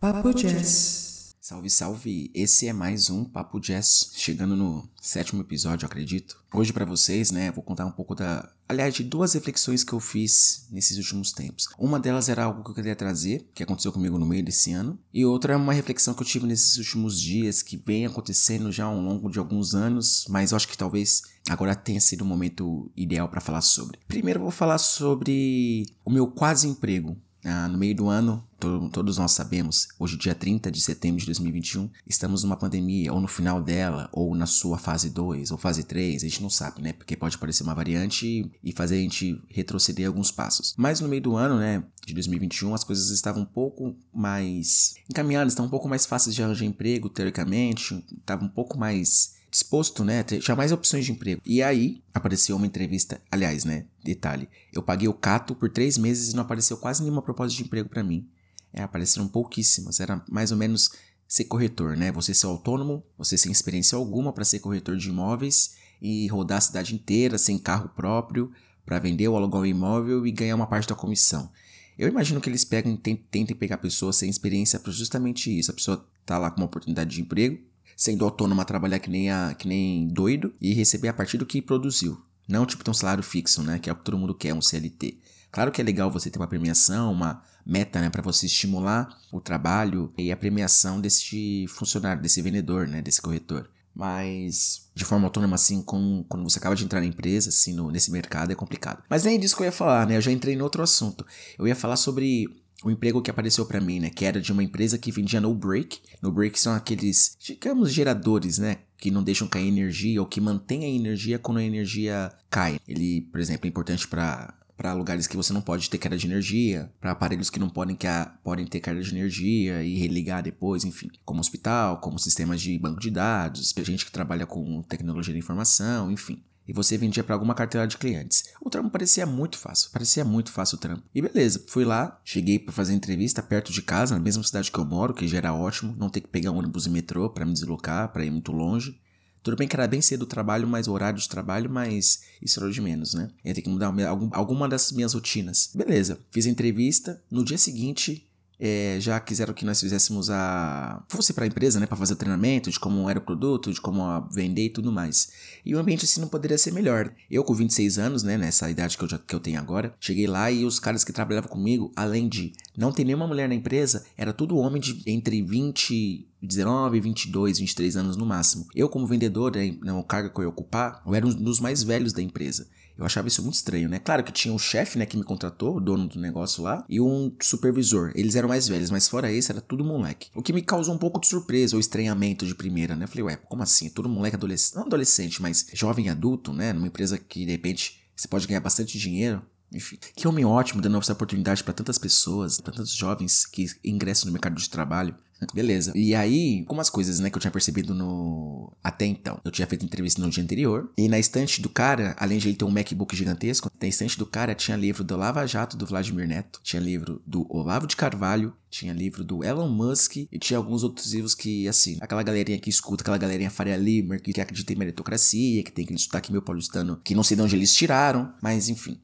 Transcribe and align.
Papo 0.00 0.32
Jazz. 0.32 1.34
Salve, 1.42 1.68
salve! 1.68 2.30
Esse 2.34 2.66
é 2.66 2.72
mais 2.72 3.10
um 3.10 3.22
Papo 3.22 3.60
Jazz, 3.60 4.12
chegando 4.14 4.56
no 4.56 4.88
sétimo 4.98 5.42
episódio, 5.42 5.84
acredito. 5.84 6.42
Hoje 6.54 6.72
para 6.72 6.86
vocês, 6.86 7.30
né, 7.30 7.50
vou 7.50 7.62
contar 7.62 7.84
um 7.84 7.92
pouco 7.92 8.14
da, 8.14 8.50
aliás, 8.66 8.94
de 8.94 9.04
duas 9.04 9.34
reflexões 9.34 9.84
que 9.84 9.92
eu 9.92 10.00
fiz 10.00 10.66
nesses 10.70 10.96
últimos 10.96 11.32
tempos. 11.32 11.68
Uma 11.78 12.00
delas 12.00 12.30
era 12.30 12.44
algo 12.44 12.64
que 12.64 12.70
eu 12.70 12.74
queria 12.74 12.96
trazer, 12.96 13.46
que 13.54 13.62
aconteceu 13.62 13.92
comigo 13.92 14.18
no 14.18 14.24
meio 14.24 14.42
desse 14.42 14.72
ano, 14.72 14.98
e 15.12 15.22
outra 15.26 15.52
é 15.52 15.56
uma 15.56 15.74
reflexão 15.74 16.14
que 16.14 16.22
eu 16.22 16.26
tive 16.26 16.46
nesses 16.46 16.78
últimos 16.78 17.20
dias, 17.20 17.60
que 17.60 17.76
vem 17.76 18.06
acontecendo 18.06 18.72
já 18.72 18.86
ao 18.86 18.98
longo 18.98 19.28
de 19.28 19.38
alguns 19.38 19.74
anos, 19.74 20.24
mas 20.30 20.52
eu 20.52 20.56
acho 20.56 20.68
que 20.68 20.78
talvez 20.78 21.20
agora 21.46 21.76
tenha 21.76 22.00
sido 22.00 22.22
o 22.22 22.26
momento 22.26 22.90
ideal 22.96 23.28
para 23.28 23.42
falar 23.42 23.60
sobre. 23.60 23.98
Primeiro 24.08 24.38
eu 24.38 24.44
vou 24.44 24.50
falar 24.50 24.78
sobre 24.78 25.84
o 26.06 26.10
meu 26.10 26.26
quase 26.26 26.66
emprego. 26.66 27.18
Ah, 27.44 27.68
no 27.68 27.78
meio 27.78 27.94
do 27.94 28.08
ano, 28.08 28.44
to 28.58 28.90
todos 28.92 29.16
nós 29.16 29.32
sabemos, 29.32 29.88
hoje, 29.98 30.16
dia 30.16 30.34
30 30.34 30.70
de 30.70 30.80
setembro 30.80 31.18
de 31.20 31.26
2021, 31.26 31.88
estamos 32.06 32.44
numa 32.44 32.56
pandemia, 32.56 33.12
ou 33.12 33.20
no 33.20 33.28
final 33.28 33.62
dela, 33.62 34.08
ou 34.12 34.34
na 34.34 34.46
sua 34.46 34.76
fase 34.76 35.08
2, 35.08 35.50
ou 35.50 35.56
fase 35.56 35.84
3, 35.84 36.22
a 36.22 36.28
gente 36.28 36.42
não 36.42 36.50
sabe, 36.50 36.82
né? 36.82 36.92
Porque 36.92 37.16
pode 37.16 37.36
aparecer 37.36 37.62
uma 37.62 37.74
variante 37.74 38.50
e 38.62 38.72
fazer 38.72 38.96
a 38.96 39.00
gente 39.00 39.40
retroceder 39.48 40.06
alguns 40.06 40.30
passos. 40.30 40.74
Mas 40.76 41.00
no 41.00 41.08
meio 41.08 41.22
do 41.22 41.36
ano, 41.36 41.58
né, 41.58 41.82
de 42.06 42.12
2021, 42.12 42.74
as 42.74 42.84
coisas 42.84 43.08
estavam 43.10 43.42
um 43.42 43.46
pouco 43.46 43.96
mais 44.12 44.94
encaminhadas, 45.08 45.52
estavam 45.52 45.68
um 45.68 45.70
pouco 45.70 45.88
mais 45.88 46.04
fáceis 46.04 46.34
de 46.34 46.42
arranjar 46.42 46.66
emprego, 46.66 47.08
teoricamente, 47.08 48.04
estavam 48.18 48.46
um 48.46 48.50
pouco 48.50 48.78
mais 48.78 49.39
disposto, 49.50 50.04
né, 50.04 50.22
ter, 50.22 50.38
tinha 50.38 50.56
mais 50.56 50.72
opções 50.72 51.04
de 51.04 51.12
emprego. 51.12 51.40
E 51.44 51.62
aí 51.62 52.02
apareceu 52.14 52.56
uma 52.56 52.66
entrevista, 52.66 53.20
aliás, 53.30 53.64
né, 53.64 53.86
detalhe, 54.04 54.48
eu 54.72 54.82
paguei 54.82 55.08
o 55.08 55.14
Cato 55.14 55.54
por 55.54 55.68
três 55.68 55.98
meses 55.98 56.32
e 56.32 56.36
não 56.36 56.42
apareceu 56.42 56.76
quase 56.76 57.02
nenhuma 57.02 57.22
proposta 57.22 57.56
de 57.56 57.62
emprego 57.62 57.88
para 57.88 58.04
mim. 58.04 58.28
É, 58.72 58.82
apareceram 58.82 59.26
pouquíssimas, 59.26 59.98
era 59.98 60.24
mais 60.30 60.52
ou 60.52 60.56
menos 60.56 60.92
ser 61.26 61.44
corretor, 61.44 61.96
né, 61.96 62.12
você 62.12 62.32
ser 62.32 62.46
autônomo, 62.46 63.02
você 63.18 63.36
sem 63.36 63.50
experiência 63.50 63.96
alguma 63.96 64.32
para 64.32 64.44
ser 64.44 64.60
corretor 64.60 64.96
de 64.96 65.08
imóveis 65.08 65.74
e 66.00 66.26
rodar 66.28 66.58
a 66.58 66.62
cidade 66.62 66.94
inteira 66.94 67.36
sem 67.36 67.58
carro 67.58 67.88
próprio 67.88 68.52
para 68.84 68.98
vender 68.98 69.28
ou 69.28 69.36
alugar 69.36 69.62
um 69.62 69.66
imóvel 69.66 70.26
e 70.26 70.32
ganhar 70.32 70.54
uma 70.54 70.66
parte 70.66 70.88
da 70.88 70.94
comissão. 70.94 71.50
Eu 71.98 72.08
imagino 72.08 72.40
que 72.40 72.48
eles 72.48 72.64
pegam, 72.64 72.96
tentem 72.96 73.54
pegar 73.54 73.78
pessoas 73.78 74.16
sem 74.16 74.30
experiência 74.30 74.80
para 74.80 74.90
justamente 74.90 75.56
isso. 75.56 75.70
A 75.70 75.74
pessoa 75.74 76.08
tá 76.24 76.38
lá 76.38 76.50
com 76.50 76.56
uma 76.56 76.66
oportunidade 76.66 77.10
de 77.10 77.20
emprego, 77.20 77.60
sendo 78.00 78.24
autônomo 78.24 78.62
a 78.62 78.64
trabalhar 78.64 78.98
que 78.98 79.10
nem, 79.10 79.30
a, 79.30 79.54
que 79.54 79.68
nem 79.68 80.08
doido 80.08 80.54
e 80.58 80.72
receber 80.72 81.08
a 81.08 81.12
partir 81.12 81.36
do 81.36 81.44
que 81.44 81.60
produziu. 81.60 82.18
Não 82.48 82.64
tipo 82.64 82.82
ter 82.82 82.90
um 82.90 82.94
salário 82.94 83.22
fixo, 83.22 83.62
né? 83.62 83.78
Que 83.78 83.90
é 83.90 83.92
o 83.92 83.96
que 83.96 84.02
todo 84.02 84.16
mundo 84.16 84.34
quer, 84.34 84.54
um 84.54 84.62
CLT. 84.62 85.18
Claro 85.52 85.70
que 85.70 85.82
é 85.82 85.84
legal 85.84 86.10
você 86.10 86.30
ter 86.30 86.38
uma 86.38 86.46
premiação, 86.46 87.12
uma 87.12 87.42
meta, 87.66 88.00
né, 88.00 88.08
para 88.08 88.22
você 88.22 88.46
estimular 88.46 89.06
o 89.30 89.38
trabalho 89.38 90.10
e 90.16 90.32
a 90.32 90.36
premiação 90.36 90.98
desse 90.98 91.66
funcionário, 91.68 92.22
desse 92.22 92.40
vendedor, 92.40 92.88
né, 92.88 93.02
desse 93.02 93.20
corretor. 93.20 93.68
Mas 93.94 94.88
de 94.94 95.04
forma 95.04 95.26
autônoma, 95.26 95.56
assim, 95.56 95.82
com, 95.82 96.24
quando 96.26 96.48
você 96.48 96.58
acaba 96.58 96.74
de 96.74 96.84
entrar 96.84 97.00
na 97.00 97.06
empresa, 97.06 97.50
assim, 97.50 97.74
no, 97.74 97.90
nesse 97.90 98.10
mercado, 98.10 98.50
é 98.50 98.54
complicado. 98.54 99.02
Mas 99.10 99.24
nem 99.24 99.38
disso 99.38 99.54
que 99.54 99.62
eu 99.62 99.66
ia 99.66 99.72
falar, 99.72 100.06
né? 100.06 100.16
Eu 100.16 100.22
já 100.22 100.32
entrei 100.32 100.54
em 100.54 100.62
outro 100.62 100.82
assunto. 100.82 101.26
Eu 101.58 101.68
ia 101.68 101.76
falar 101.76 101.96
sobre 101.96 102.48
o 102.84 102.90
emprego 102.90 103.20
que 103.20 103.30
apareceu 103.30 103.66
para 103.66 103.80
mim, 103.80 104.00
né? 104.00 104.10
Que 104.10 104.24
era 104.24 104.40
de 104.40 104.52
uma 104.52 104.62
empresa 104.62 104.98
que 104.98 105.12
vendia 105.12 105.40
no 105.40 105.54
break. 105.54 106.00
No 106.22 106.32
break 106.32 106.58
são 106.58 106.74
aqueles, 106.74 107.36
digamos, 107.38 107.92
geradores, 107.92 108.58
né? 108.58 108.78
Que 108.96 109.10
não 109.10 109.22
deixam 109.22 109.48
cair 109.48 109.68
energia 109.68 110.20
ou 110.20 110.26
que 110.26 110.40
mantêm 110.40 110.84
a 110.84 110.88
energia 110.88 111.38
quando 111.38 111.58
a 111.58 111.64
energia 111.64 112.32
cai. 112.48 112.78
Ele, 112.86 113.22
por 113.22 113.40
exemplo, 113.40 113.66
é 113.66 113.68
importante 113.68 114.06
para 114.08 114.54
para 114.76 114.94
lugares 114.94 115.26
que 115.26 115.36
você 115.36 115.52
não 115.52 115.60
pode 115.60 115.90
ter 115.90 115.98
queda 115.98 116.16
de 116.16 116.26
energia, 116.26 116.90
para 116.98 117.10
aparelhos 117.10 117.50
que 117.50 117.60
não 117.60 117.68
podem, 117.68 117.94
que 117.94 118.06
a, 118.06 118.32
podem 118.42 118.64
ter 118.64 118.80
queda 118.80 118.98
de 118.98 119.10
energia 119.10 119.82
e 119.82 119.98
religar 119.98 120.42
depois, 120.42 120.84
enfim, 120.84 121.10
como 121.22 121.38
hospital, 121.38 122.00
como 122.00 122.18
sistemas 122.18 122.62
de 122.62 122.78
banco 122.78 122.98
de 122.98 123.10
dados, 123.10 123.74
gente 123.80 124.06
que 124.06 124.10
trabalha 124.10 124.46
com 124.46 124.80
tecnologia 124.80 125.34
de 125.34 125.38
informação, 125.38 126.10
enfim 126.10 126.42
e 126.70 126.72
você 126.72 126.96
vendia 126.96 127.24
para 127.24 127.34
alguma 127.34 127.52
carteira 127.52 127.84
de 127.84 127.98
clientes. 127.98 128.44
O 128.62 128.70
trampo 128.70 128.90
parecia 128.90 129.26
muito 129.26 129.58
fácil, 129.58 129.90
parecia 129.90 130.24
muito 130.24 130.52
fácil 130.52 130.76
o 130.76 130.80
trampo. 130.80 131.02
E 131.12 131.20
beleza, 131.20 131.64
fui 131.66 131.84
lá, 131.84 132.20
cheguei 132.24 132.60
para 132.60 132.72
fazer 132.72 132.94
entrevista 132.94 133.42
perto 133.42 133.72
de 133.72 133.82
casa, 133.82 134.14
na 134.14 134.20
mesma 134.20 134.44
cidade 134.44 134.70
que 134.70 134.78
eu 134.78 134.84
moro, 134.84 135.12
que 135.12 135.26
já 135.26 135.38
era 135.38 135.52
ótimo, 135.52 135.96
não 135.98 136.08
ter 136.08 136.20
que 136.20 136.28
pegar 136.28 136.52
ônibus 136.52 136.86
e 136.86 136.90
metrô 136.90 137.28
para 137.28 137.44
me 137.44 137.52
deslocar, 137.52 138.12
para 138.12 138.24
ir 138.24 138.30
muito 138.30 138.52
longe. 138.52 139.00
Tudo 139.42 139.56
bem 139.56 139.66
que 139.66 139.74
era 139.74 139.88
bem 139.88 140.00
cedo 140.00 140.22
o 140.22 140.26
trabalho, 140.26 140.68
mais 140.68 140.86
o 140.86 140.92
horário 140.92 141.18
de 141.18 141.28
trabalho, 141.28 141.68
mas 141.68 142.22
isso 142.40 142.60
era 142.60 142.70
de 142.70 142.80
menos, 142.80 143.14
né? 143.14 143.30
Ia 143.44 143.52
ter 143.52 143.62
que 143.62 143.68
mudar 143.68 143.92
alguma 144.30 144.68
das 144.68 144.92
minhas 144.92 145.14
rotinas. 145.14 145.72
Beleza, 145.74 146.20
fiz 146.30 146.46
a 146.46 146.50
entrevista. 146.50 147.20
No 147.28 147.44
dia 147.44 147.58
seguinte, 147.58 148.29
é, 148.60 148.98
já 149.00 149.18
quiseram 149.18 149.54
que 149.54 149.64
nós 149.64 149.80
fizéssemos 149.80 150.28
a. 150.28 151.02
fosse 151.08 151.32
para 151.32 151.44
a 151.44 151.46
empresa, 151.46 151.80
né, 151.80 151.86
para 151.86 151.96
fazer 151.96 152.12
o 152.12 152.16
treinamento 152.16 152.70
de 152.70 152.78
como 152.78 153.08
era 153.08 153.18
o 153.18 153.22
produto, 153.22 153.72
de 153.72 153.80
como 153.80 154.02
vender 154.30 154.66
e 154.66 154.70
tudo 154.70 154.92
mais. 154.92 155.32
E 155.64 155.74
o 155.74 155.78
ambiente 155.78 156.04
assim 156.04 156.20
não 156.20 156.28
poderia 156.28 156.58
ser 156.58 156.72
melhor. 156.72 157.10
Eu, 157.30 157.42
com 157.42 157.54
26 157.54 157.98
anos, 157.98 158.22
né, 158.22 158.36
nessa 158.36 158.70
idade 158.70 158.98
que 158.98 159.04
eu, 159.04 159.08
já, 159.08 159.18
que 159.18 159.34
eu 159.34 159.40
tenho 159.40 159.58
agora, 159.58 159.94
cheguei 159.98 160.26
lá 160.26 160.50
e 160.50 160.64
os 160.66 160.78
caras 160.78 161.02
que 161.02 161.12
trabalhavam 161.12 161.48
comigo, 161.48 161.90
além 161.96 162.28
de 162.28 162.52
não 162.76 162.92
ter 162.92 163.04
nenhuma 163.04 163.26
mulher 163.26 163.48
na 163.48 163.54
empresa, 163.54 164.04
era 164.16 164.32
tudo 164.32 164.58
homem 164.58 164.80
de 164.80 165.02
entre 165.06 165.42
20 165.42 166.28
19, 166.42 167.00
22, 167.00 167.58
23 167.58 167.96
anos 167.96 168.16
no 168.16 168.24
máximo. 168.24 168.66
Eu, 168.74 168.88
como 168.88 169.06
vendedor, 169.06 169.54
né, 169.54 169.76
no 169.82 170.02
cargo 170.02 170.30
que 170.30 170.38
eu 170.40 170.44
ia 170.44 170.48
ocupar, 170.48 171.02
eu 171.06 171.14
era 171.14 171.26
um 171.26 171.34
dos 171.34 171.60
mais 171.60 171.82
velhos 171.82 172.12
da 172.12 172.22
empresa. 172.22 172.66
Eu 173.00 173.06
achava 173.06 173.28
isso 173.28 173.42
muito 173.42 173.54
estranho, 173.54 173.88
né? 173.88 173.98
Claro 173.98 174.22
que 174.22 174.30
tinha 174.30 174.52
um 174.52 174.58
chefe, 174.58 174.98
né, 174.98 175.06
que 175.06 175.16
me 175.16 175.24
contratou, 175.24 175.76
o 175.76 175.80
dono 175.80 176.06
do 176.06 176.20
negócio 176.20 176.62
lá, 176.62 176.84
e 176.86 177.00
um 177.00 177.34
supervisor. 177.40 178.12
Eles 178.14 178.36
eram 178.36 178.48
mais 178.48 178.68
velhos, 178.68 178.90
mas 178.90 179.08
fora 179.08 179.32
esse, 179.32 179.50
era 179.50 179.60
tudo 179.60 179.82
moleque. 179.82 180.28
O 180.34 180.42
que 180.42 180.52
me 180.52 180.60
causou 180.60 180.94
um 180.94 180.98
pouco 180.98 181.18
de 181.18 181.26
surpresa 181.26 181.76
ou 181.76 181.80
estranhamento 181.80 182.44
de 182.44 182.54
primeira, 182.54 182.94
né? 182.94 183.04
Eu 183.04 183.08
falei, 183.08 183.24
ué, 183.24 183.36
como 183.36 183.62
assim? 183.62 183.88
Tudo 183.88 184.08
moleque 184.08 184.36
adolescente, 184.36 184.76
não 184.76 184.84
adolescente, 184.84 185.40
mas 185.40 185.66
jovem 185.72 186.10
adulto, 186.10 186.52
né? 186.52 186.74
Numa 186.74 186.88
empresa 186.88 187.16
que 187.16 187.46
de 187.46 187.50
repente 187.50 188.00
você 188.14 188.28
pode 188.28 188.46
ganhar 188.46 188.60
bastante 188.60 188.98
dinheiro. 188.98 189.42
Enfim, 189.72 189.96
que 190.16 190.26
homem 190.26 190.44
ótimo 190.44 190.82
dando 190.82 190.98
essa 190.98 191.12
oportunidade 191.12 191.62
para 191.62 191.72
tantas 191.72 191.96
pessoas, 191.96 192.60
para 192.60 192.74
tantos 192.74 192.92
jovens 192.92 193.46
que 193.46 193.66
ingressam 193.84 194.26
no 194.26 194.32
mercado 194.32 194.56
de 194.56 194.68
trabalho. 194.68 195.14
Beleza. 195.54 195.92
E 195.94 196.14
aí, 196.14 196.60
algumas 196.60 196.90
coisas, 196.90 197.18
né, 197.20 197.30
que 197.30 197.36
eu 197.36 197.40
tinha 197.40 197.50
percebido 197.50 197.94
no. 197.94 198.72
Até 198.82 199.06
então. 199.06 199.40
Eu 199.44 199.50
tinha 199.50 199.66
feito 199.66 199.84
entrevista 199.84 200.20
no 200.20 200.30
dia 200.30 200.42
anterior. 200.42 200.90
E 200.96 201.08
na 201.08 201.18
estante 201.18 201.60
do 201.60 201.68
cara, 201.68 202.14
além 202.18 202.38
de 202.38 202.48
ele 202.48 202.56
ter 202.56 202.64
um 202.64 202.70
MacBook 202.70 203.14
gigantesco, 203.14 203.70
na 203.80 203.88
estante 203.88 204.18
do 204.18 204.26
cara 204.26 204.54
tinha 204.54 204.76
livro 204.76 205.02
do 205.04 205.16
Lava 205.16 205.46
Jato 205.46 205.76
do 205.76 205.86
Vladimir 205.86 206.26
Neto, 206.26 206.60
tinha 206.62 206.80
livro 206.80 207.22
do 207.26 207.46
Olavo 207.48 207.86
de 207.86 207.96
Carvalho, 207.96 208.54
tinha 208.70 208.92
livro 208.92 209.24
do 209.24 209.44
Elon 209.44 209.68
Musk 209.68 210.16
e 210.16 210.38
tinha 210.38 210.56
alguns 210.56 210.82
outros 210.82 211.12
livros 211.12 211.34
que, 211.34 211.66
assim, 211.66 211.98
aquela 212.00 212.22
galerinha 212.22 212.58
que 212.58 212.70
escuta, 212.70 213.02
aquela 213.02 213.18
galerinha 213.18 213.50
Faria 213.50 213.76
Limer, 213.76 214.22
que 214.22 214.40
acredita 214.40 214.72
em 214.72 214.76
meritocracia, 214.76 215.62
que 215.62 215.72
tem 215.72 215.84
aquele 215.84 215.98
sotaque 215.98 216.30
meu 216.30 216.42
paulistano, 216.42 217.00
que 217.02 217.14
não 217.14 217.24
sei 217.24 217.36
de 217.36 217.42
onde 217.42 217.56
eles 217.56 217.74
tiraram, 217.74 218.32
mas 218.40 218.68
enfim. 218.68 219.00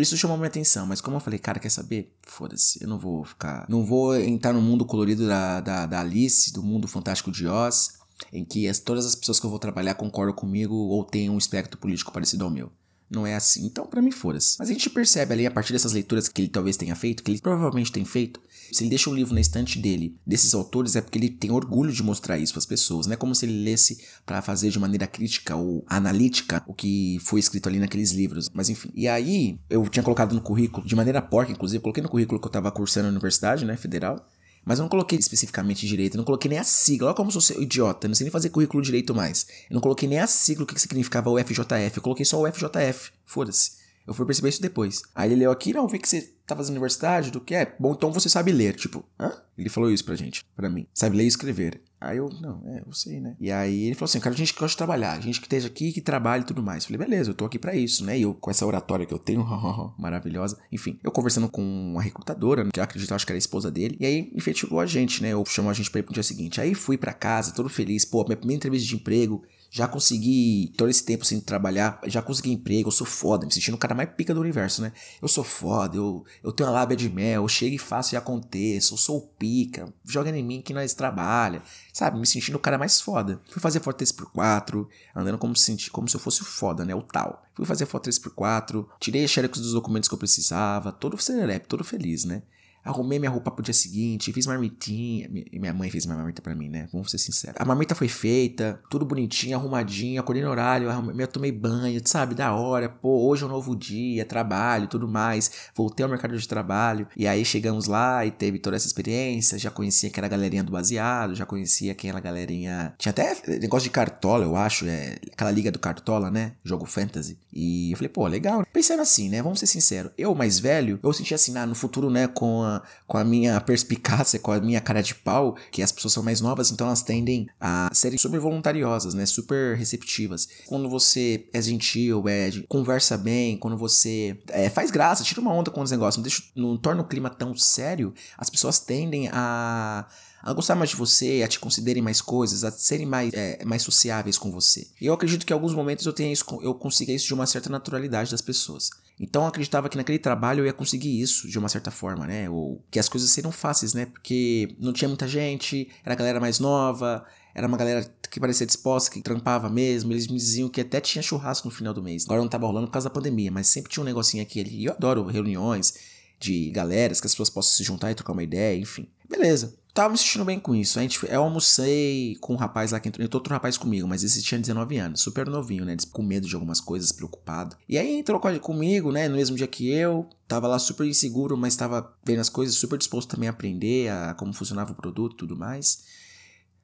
Isso 0.00 0.16
chamou 0.16 0.36
minha 0.36 0.48
atenção, 0.48 0.86
mas 0.86 1.00
como 1.00 1.16
eu 1.16 1.20
falei, 1.20 1.38
cara, 1.38 1.58
quer 1.58 1.70
saber? 1.70 2.12
Foda-se, 2.22 2.82
eu 2.82 2.88
não 2.88 2.98
vou 2.98 3.24
ficar. 3.24 3.66
Não 3.68 3.84
vou 3.84 4.16
entrar 4.16 4.52
no 4.52 4.62
mundo 4.62 4.84
colorido 4.84 5.26
da, 5.26 5.60
da, 5.60 5.86
da 5.86 6.00
Alice, 6.00 6.52
do 6.52 6.62
mundo 6.62 6.88
fantástico 6.88 7.30
de 7.30 7.46
Oz, 7.46 7.98
em 8.32 8.44
que 8.44 8.68
as, 8.68 8.78
todas 8.78 9.06
as 9.06 9.14
pessoas 9.14 9.40
que 9.40 9.46
eu 9.46 9.50
vou 9.50 9.58
trabalhar 9.58 9.94
concordam 9.94 10.34
comigo 10.34 10.74
ou 10.74 11.04
têm 11.04 11.30
um 11.30 11.38
espectro 11.38 11.78
político 11.78 12.12
parecido 12.12 12.44
ao 12.44 12.50
meu 12.50 12.70
não 13.10 13.26
é 13.26 13.34
assim. 13.34 13.66
Então, 13.66 13.86
para 13.86 14.00
mim, 14.00 14.12
foda-se. 14.12 14.56
Mas 14.58 14.70
a 14.70 14.72
gente 14.72 14.88
percebe 14.88 15.32
ali, 15.32 15.46
a 15.46 15.50
partir 15.50 15.72
dessas 15.72 15.92
leituras 15.92 16.28
que 16.28 16.42
ele 16.42 16.48
talvez 16.48 16.76
tenha 16.76 16.94
feito, 16.94 17.22
que 17.22 17.30
ele 17.30 17.40
provavelmente 17.40 17.90
tem 17.90 18.04
feito, 18.04 18.40
se 18.72 18.84
ele 18.84 18.90
deixa 18.90 19.10
um 19.10 19.14
livro 19.14 19.34
na 19.34 19.40
estante 19.40 19.78
dele, 19.80 20.16
desses 20.24 20.54
autores, 20.54 20.94
é 20.94 21.00
porque 21.00 21.18
ele 21.18 21.28
tem 21.28 21.50
orgulho 21.50 21.92
de 21.92 22.02
mostrar 22.02 22.38
isso 22.38 22.52
para 22.52 22.60
as 22.60 22.66
pessoas. 22.66 23.06
Não 23.06 23.14
é 23.14 23.16
como 23.16 23.34
se 23.34 23.44
ele 23.44 23.64
lesse 23.64 23.98
para 24.24 24.40
fazer 24.40 24.70
de 24.70 24.78
maneira 24.78 25.06
crítica 25.06 25.56
ou 25.56 25.84
analítica 25.88 26.62
o 26.66 26.74
que 26.74 27.18
foi 27.20 27.40
escrito 27.40 27.68
ali 27.68 27.80
naqueles 27.80 28.12
livros. 28.12 28.48
Mas 28.52 28.68
enfim. 28.68 28.90
E 28.94 29.08
aí, 29.08 29.58
eu 29.68 29.86
tinha 29.88 30.02
colocado 30.02 30.32
no 30.34 30.40
currículo, 30.40 30.86
de 30.86 30.94
maneira 30.94 31.20
porca, 31.20 31.50
inclusive, 31.50 31.82
coloquei 31.82 32.02
no 32.02 32.08
currículo 32.08 32.40
que 32.40 32.46
eu 32.46 32.52
tava 32.52 32.70
cursando 32.70 33.06
na 33.06 33.10
universidade, 33.10 33.64
né, 33.64 33.76
federal. 33.76 34.24
Mas 34.64 34.78
eu 34.78 34.82
não 34.82 34.88
coloquei 34.88 35.18
especificamente 35.18 35.86
direito, 35.86 36.14
eu 36.14 36.18
não 36.18 36.24
coloquei 36.24 36.48
nem 36.48 36.58
a 36.58 36.64
sigla. 36.64 37.08
Olha 37.08 37.16
como 37.16 37.30
eu 37.30 37.40
sou 37.40 37.60
idiota, 37.60 38.06
eu 38.06 38.08
não 38.08 38.14
sei 38.14 38.24
nem 38.24 38.30
fazer 38.30 38.50
currículo 38.50 38.82
direito 38.82 39.14
mais. 39.14 39.46
Eu 39.70 39.74
não 39.74 39.80
coloquei 39.80 40.08
nem 40.08 40.18
a 40.18 40.26
sigla, 40.26 40.64
o 40.64 40.66
que 40.66 40.78
significava 40.80 41.30
o 41.30 41.38
FJF. 41.38 41.96
Eu 41.96 42.02
coloquei 42.02 42.24
só 42.24 42.40
o 42.40 42.52
FJF. 42.52 43.10
Foda-se. 43.24 43.79
Eu 44.10 44.14
fui 44.14 44.26
perceber 44.26 44.48
isso 44.48 44.60
depois. 44.60 45.02
Aí 45.14 45.28
ele 45.28 45.38
leu 45.38 45.52
aqui, 45.52 45.72
não, 45.72 45.86
vi 45.86 46.00
que 46.00 46.08
você 46.08 46.22
tá 46.44 46.56
fazendo 46.56 46.72
universidade, 46.72 47.30
do 47.30 47.40
que 47.40 47.54
é? 47.54 47.76
Bom, 47.78 47.92
então 47.92 48.10
você 48.10 48.28
sabe 48.28 48.50
ler. 48.50 48.74
Tipo, 48.74 49.04
hã? 49.16 49.30
Ele 49.56 49.68
falou 49.68 49.88
isso 49.88 50.04
pra 50.04 50.16
gente, 50.16 50.44
pra 50.56 50.68
mim. 50.68 50.88
Sabe 50.92 51.16
ler 51.16 51.22
e 51.22 51.28
escrever. 51.28 51.80
Aí 52.00 52.16
eu, 52.16 52.28
não, 52.40 52.60
é, 52.66 52.82
eu 52.84 52.92
sei, 52.92 53.20
né? 53.20 53.36
E 53.38 53.52
aí 53.52 53.84
ele 53.84 53.94
falou 53.94 54.06
assim, 54.06 54.18
cara, 54.18 54.34
a 54.34 54.36
gente 54.36 54.52
que 54.52 54.58
gosta 54.58 54.72
de 54.72 54.78
trabalhar, 54.78 55.20
gente 55.20 55.38
que 55.38 55.46
esteja 55.46 55.68
aqui, 55.68 55.92
que 55.92 56.00
trabalhe 56.00 56.42
e 56.42 56.46
tudo 56.46 56.60
mais. 56.60 56.82
Eu 56.82 56.88
falei, 56.90 57.06
beleza, 57.06 57.30
eu 57.30 57.34
tô 57.34 57.44
aqui 57.44 57.56
para 57.56 57.76
isso, 57.76 58.04
né? 58.04 58.18
E 58.18 58.22
eu, 58.22 58.34
com 58.34 58.50
essa 58.50 58.66
oratória 58.66 59.06
que 59.06 59.14
eu 59.14 59.18
tenho, 59.18 59.46
maravilhosa. 59.96 60.58
Enfim, 60.72 60.98
eu 61.04 61.12
conversando 61.12 61.48
com 61.48 61.62
uma 61.62 62.02
recrutadora, 62.02 62.68
que 62.72 62.80
eu 62.80 62.82
acredito, 62.82 63.14
acho 63.14 63.24
que 63.24 63.30
era 63.30 63.36
a 63.36 63.38
esposa 63.38 63.70
dele, 63.70 63.96
e 64.00 64.06
aí 64.06 64.32
efetivou 64.34 64.80
a 64.80 64.86
gente, 64.86 65.22
né? 65.22 65.28
Eu 65.28 65.44
chamou 65.46 65.70
a 65.70 65.74
gente 65.74 65.88
pra 65.88 66.00
ir 66.00 66.02
pro 66.02 66.12
dia 66.14 66.24
seguinte. 66.24 66.60
Aí 66.60 66.74
fui 66.74 66.98
para 66.98 67.12
casa, 67.12 67.54
todo 67.54 67.68
feliz, 67.68 68.04
pô, 68.04 68.24
minha 68.24 68.36
primeira 68.36 68.56
entrevista 68.56 68.88
de 68.88 68.96
emprego, 68.96 69.44
já 69.70 69.86
consegui, 69.86 70.72
todo 70.76 70.90
esse 70.90 71.04
tempo 71.04 71.24
sem 71.24 71.40
trabalhar, 71.40 72.00
já 72.06 72.20
consegui 72.20 72.50
emprego, 72.50 72.88
eu 72.88 72.92
sou 72.92 73.06
foda, 73.06 73.46
me 73.46 73.54
sentindo 73.54 73.74
o 73.74 73.78
cara 73.78 73.94
mais 73.94 74.10
pica 74.10 74.34
do 74.34 74.40
universo, 74.40 74.82
né? 74.82 74.92
Eu 75.22 75.28
sou 75.28 75.44
foda, 75.44 75.96
eu 75.96 76.24
eu 76.42 76.50
tenho 76.50 76.68
uma 76.68 76.74
lábia 76.74 76.96
de 76.96 77.08
mel, 77.08 77.42
eu 77.42 77.48
chego 77.48 77.76
e 77.76 77.78
faço 77.78 78.14
e 78.14 78.16
aconteço, 78.16 78.94
eu 78.94 78.98
sou 78.98 79.18
o 79.18 79.20
pica, 79.20 79.92
joga 80.04 80.36
em 80.36 80.42
mim 80.42 80.60
que 80.60 80.74
nós 80.74 80.92
trabalha, 80.92 81.62
sabe? 81.92 82.18
Me 82.18 82.26
sentindo 82.26 82.56
o 82.56 82.60
cara 82.60 82.76
mais 82.76 83.00
foda. 83.00 83.40
Fui 83.48 83.62
fazer 83.62 83.78
foto 83.80 84.02
3x4, 84.02 84.86
andando 85.14 85.38
como 85.38 85.54
se, 85.54 85.90
como 85.90 86.08
se 86.08 86.16
eu 86.16 86.20
fosse 86.20 86.42
o 86.42 86.44
foda, 86.44 86.84
né? 86.84 86.94
O 86.94 87.02
tal. 87.02 87.44
Fui 87.54 87.64
fazer 87.64 87.86
foto 87.86 88.10
3x4, 88.10 88.86
tirei 88.98 89.24
a 89.24 89.28
xerox 89.28 89.60
dos 89.60 89.72
documentos 89.72 90.08
que 90.08 90.14
eu 90.14 90.18
precisava, 90.18 90.90
todo 90.90 91.16
serelepe, 91.20 91.68
todo 91.68 91.84
feliz, 91.84 92.24
né? 92.24 92.42
Arrumei 92.84 93.18
minha 93.18 93.30
roupa 93.30 93.50
pro 93.50 93.62
dia 93.62 93.74
seguinte, 93.74 94.32
fiz 94.32 94.46
marmitinha. 94.46 95.28
Minha 95.52 95.72
mãe 95.72 95.90
fez 95.90 96.06
minha 96.06 96.16
marmita 96.16 96.40
pra 96.40 96.54
mim, 96.54 96.68
né? 96.68 96.88
Vamos 96.92 97.10
ser 97.10 97.18
sinceros. 97.18 97.56
A 97.60 97.64
marmita 97.64 97.94
foi 97.94 98.08
feita, 98.08 98.80
tudo 98.90 99.04
bonitinho, 99.04 99.56
arrumadinho, 99.56 100.20
acordei 100.20 100.42
no 100.42 100.50
horário, 100.50 100.88
eu 101.18 101.28
tomei 101.28 101.52
banho, 101.52 102.00
sabe? 102.04 102.34
Da 102.34 102.54
hora. 102.54 102.88
Pô, 102.88 103.28
hoje 103.28 103.42
é 103.42 103.46
um 103.46 103.50
novo 103.50 103.76
dia, 103.76 104.24
trabalho, 104.24 104.86
tudo 104.86 105.06
mais. 105.06 105.50
Voltei 105.74 106.04
ao 106.04 106.10
mercado 106.10 106.36
de 106.36 106.48
trabalho. 106.48 107.06
E 107.16 107.26
aí 107.26 107.44
chegamos 107.44 107.86
lá 107.86 108.24
e 108.24 108.30
teve 108.30 108.58
toda 108.58 108.76
essa 108.76 108.86
experiência. 108.86 109.58
Já 109.58 109.70
conhecia 109.70 110.08
aquela 110.08 110.28
galerinha 110.28 110.62
do 110.62 110.72
baseado, 110.72 111.34
já 111.34 111.44
conhecia 111.44 111.92
aquela 111.92 112.20
galerinha. 112.20 112.94
Tinha 112.98 113.10
até 113.10 113.36
negócio 113.58 113.84
de 113.84 113.90
cartola, 113.90 114.44
eu 114.44 114.56
acho. 114.56 114.86
É, 114.86 115.18
aquela 115.32 115.50
liga 115.50 115.70
do 115.70 115.78
cartola, 115.78 116.30
né? 116.30 116.52
Jogo 116.64 116.86
fantasy. 116.86 117.38
E 117.52 117.90
eu 117.90 117.96
falei, 117.96 118.08
pô, 118.08 118.26
legal. 118.26 118.64
Pensando 118.72 119.00
assim, 119.00 119.28
né? 119.28 119.42
Vamos 119.42 119.58
ser 119.58 119.66
sinceros. 119.66 120.12
Eu, 120.16 120.34
mais 120.34 120.58
velho, 120.58 120.98
eu 121.02 121.12
senti 121.12 121.34
assim, 121.34 121.56
ah, 121.56 121.66
no 121.66 121.74
futuro, 121.74 122.08
né? 122.10 122.26
Com 122.26 122.62
a 122.62 122.69
com 123.06 123.18
a 123.18 123.24
minha 123.24 123.60
perspicácia, 123.60 124.38
com 124.38 124.52
a 124.52 124.60
minha 124.60 124.80
cara 124.80 125.02
de 125.02 125.14
pau, 125.14 125.56
que 125.70 125.82
as 125.82 125.90
pessoas 125.90 126.12
são 126.12 126.22
mais 126.22 126.40
novas, 126.40 126.70
então 126.70 126.86
elas 126.86 127.02
tendem 127.02 127.48
a 127.60 127.90
serem 127.92 128.18
super 128.18 128.38
voluntariosas, 128.38 129.14
né? 129.14 129.24
Super 129.26 129.76
receptivas. 129.76 130.48
Quando 130.66 130.88
você 130.88 131.48
é 131.52 131.60
gentil, 131.62 132.28
é, 132.28 132.50
conversa 132.68 133.16
bem, 133.16 133.56
quando 133.56 133.76
você 133.76 134.38
é, 134.48 134.68
faz 134.68 134.90
graça, 134.90 135.24
tira 135.24 135.40
uma 135.40 135.52
onda 135.52 135.70
com 135.70 135.80
os 135.80 135.90
negócios, 135.90 136.16
não, 136.16 136.22
deixa, 136.22 136.42
não 136.54 136.76
torna 136.76 137.02
o 137.02 137.08
clima 137.08 137.30
tão 137.30 137.56
sério, 137.56 138.12
as 138.36 138.50
pessoas 138.50 138.78
tendem 138.78 139.28
a 139.32 140.06
a 140.42 140.52
gostar 140.52 140.74
mais 140.74 140.90
de 140.90 140.96
você, 140.96 141.42
a 141.44 141.48
te 141.48 141.58
considerem 141.58 142.02
mais 142.02 142.20
coisas, 142.20 142.64
a 142.64 142.70
serem 142.70 143.06
mais, 143.06 143.32
é, 143.34 143.62
mais 143.64 143.82
sociáveis 143.82 144.38
com 144.38 144.50
você. 144.50 144.86
E 145.00 145.06
eu 145.06 145.14
acredito 145.14 145.44
que 145.44 145.52
em 145.52 145.54
alguns 145.54 145.74
momentos 145.74 146.06
eu 146.06 146.12
tenha 146.12 146.32
isso, 146.32 146.44
eu 146.62 146.74
consiga 146.74 147.12
isso 147.12 147.26
de 147.26 147.34
uma 147.34 147.46
certa 147.46 147.68
naturalidade 147.68 148.30
das 148.30 148.40
pessoas. 148.40 148.90
Então 149.20 149.42
eu 149.42 149.48
acreditava 149.48 149.86
que 149.90 149.98
naquele 149.98 150.18
trabalho 150.18 150.60
eu 150.62 150.66
ia 150.66 150.72
conseguir 150.72 151.20
isso 151.20 151.46
de 151.46 151.58
uma 151.58 151.68
certa 151.68 151.90
forma, 151.90 152.26
né? 152.26 152.48
Ou 152.48 152.82
que 152.90 152.98
as 152.98 153.06
coisas 153.06 153.30
seriam 153.30 153.52
fáceis, 153.52 153.92
né? 153.92 154.06
Porque 154.06 154.74
não 154.80 154.94
tinha 154.94 155.08
muita 155.08 155.28
gente, 155.28 155.90
era 156.02 156.14
galera 156.14 156.40
mais 156.40 156.58
nova, 156.58 157.26
era 157.54 157.66
uma 157.66 157.76
galera 157.76 158.10
que 158.30 158.40
parecia 158.40 158.66
disposta, 158.66 159.10
que 159.10 159.20
trampava 159.20 159.68
mesmo. 159.68 160.10
Eles 160.10 160.26
me 160.26 160.38
diziam 160.38 160.70
que 160.70 160.80
até 160.80 161.02
tinha 161.02 161.20
churrasco 161.20 161.68
no 161.68 161.74
final 161.74 161.92
do 161.92 162.02
mês. 162.02 162.24
Agora 162.24 162.40
não 162.40 162.48
tava 162.48 162.66
rolando 162.66 162.86
por 162.86 162.94
causa 162.94 163.10
da 163.10 163.14
pandemia, 163.14 163.50
mas 163.50 163.66
sempre 163.66 163.92
tinha 163.92 164.02
um 164.02 164.06
negocinho 164.06 164.42
aqui 164.42 164.58
ali. 164.58 164.74
E 164.74 164.84
eu 164.86 164.92
adoro 164.92 165.26
reuniões 165.26 165.94
de 166.38 166.70
galeras 166.70 167.20
que 167.20 167.26
as 167.26 167.32
pessoas 167.34 167.50
possam 167.50 167.76
se 167.76 167.84
juntar 167.84 168.10
e 168.10 168.14
trocar 168.14 168.32
uma 168.32 168.42
ideia, 168.42 168.80
enfim. 168.80 169.06
Beleza 169.28 169.79
tava 169.94 170.10
me 170.10 170.18
sentindo 170.18 170.44
bem 170.44 170.58
com 170.58 170.74
isso. 170.74 170.98
A 170.98 171.02
gente, 171.02 171.18
eu 171.26 171.42
almocei 171.42 172.36
com 172.40 172.54
um 172.54 172.56
rapaz 172.56 172.92
lá 172.92 173.00
que 173.00 173.08
entrou. 173.08 173.24
Entrou 173.24 173.40
outro 173.40 173.52
rapaz 173.52 173.76
comigo, 173.76 174.06
mas 174.06 174.22
esse 174.22 174.42
tinha 174.42 174.60
19 174.60 174.96
anos, 174.98 175.20
super 175.20 175.46
novinho, 175.48 175.84
né? 175.84 175.96
Com 176.12 176.22
medo 176.22 176.46
de 176.46 176.54
algumas 176.54 176.80
coisas, 176.80 177.12
preocupado. 177.12 177.76
E 177.88 177.98
aí 177.98 178.18
entrou 178.18 178.40
comigo, 178.60 179.12
né? 179.12 179.28
No 179.28 179.36
mesmo 179.36 179.56
dia 179.56 179.66
que 179.66 179.90
eu. 179.90 180.28
Tava 180.46 180.66
lá 180.66 180.78
super 180.78 181.06
inseguro, 181.06 181.56
mas 181.56 181.76
tava 181.76 182.12
vendo 182.24 182.40
as 182.40 182.48
coisas, 182.48 182.74
super 182.74 182.98
disposto 182.98 183.30
também 183.30 183.48
a 183.48 183.52
aprender 183.52 184.08
a 184.08 184.34
como 184.34 184.52
funcionava 184.52 184.90
o 184.90 184.96
produto 184.96 185.34
e 185.34 185.36
tudo 185.36 185.56
mais. 185.56 186.04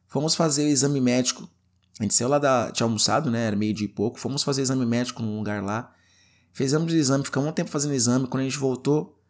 Fomos 0.07 0.35
fazer 0.35 0.65
o 0.65 0.69
exame 0.69 1.01
médico. 1.01 1.49
A 1.99 2.03
gente 2.03 2.15
saiu 2.15 2.29
lá 2.29 2.39
da. 2.39 2.71
Tinha 2.71 2.85
almoçado, 2.85 3.31
né? 3.31 3.47
Era 3.47 3.57
meio 3.57 3.75
dia 3.75 3.87
e 3.87 3.89
pouco. 3.89 4.19
Fomos 4.19 4.43
fazer 4.43 4.63
exame 4.63 4.87
médico 4.87 5.23
num 5.23 5.39
lugar 5.39 5.63
lá. 5.63 5.93
Fizemos 6.53 6.93
o 6.93 6.97
exame, 6.97 7.25
ficamos 7.25 7.49
um 7.49 7.53
tempo 7.53 7.71
fazendo 7.71 7.91
o 7.91 7.95
exame. 7.95 8.27
Quando 8.27 8.43
a 8.43 8.45
gente 8.45 8.59
voltou, 8.59 9.21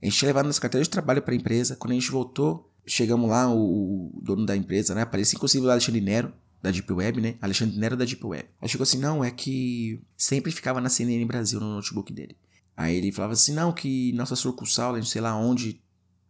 a 0.00 0.06
gente 0.06 0.16
tinha 0.16 0.28
levado 0.28 0.46
nossa 0.46 0.60
carteira 0.60 0.82
de 0.82 0.90
trabalho 0.90 1.22
para 1.22 1.34
a 1.34 1.36
empresa. 1.36 1.76
Quando 1.76 1.92
a 1.92 1.94
gente 1.94 2.10
voltou, 2.10 2.71
Chegamos 2.86 3.30
lá, 3.30 3.48
o, 3.48 4.10
o 4.16 4.20
dono 4.22 4.44
da 4.44 4.56
empresa, 4.56 4.94
né? 4.94 5.02
Aparecia 5.02 5.36
inclusive 5.36 5.64
o 5.64 5.70
Alexandre 5.70 6.00
Nero, 6.00 6.32
da 6.62 6.70
Deep 6.70 6.92
Web, 6.92 7.20
né? 7.20 7.34
Alexandre 7.40 7.78
Nero 7.78 7.96
da 7.96 8.04
Deep 8.04 8.24
Web. 8.24 8.48
Aí 8.60 8.68
chegou 8.68 8.84
assim, 8.84 8.98
não, 8.98 9.24
é 9.24 9.30
que 9.30 10.00
sempre 10.16 10.52
ficava 10.52 10.80
na 10.80 10.88
CNN 10.88 11.24
Brasil 11.24 11.58
no 11.58 11.74
notebook 11.74 12.12
dele. 12.12 12.36
Aí 12.76 12.96
ele 12.96 13.12
falava 13.12 13.32
assim, 13.32 13.52
não, 13.52 13.72
que 13.72 14.12
nossa 14.12 14.36
sucursal, 14.36 14.96
não 14.96 15.04
sei 15.04 15.20
lá 15.20 15.36
onde, 15.36 15.80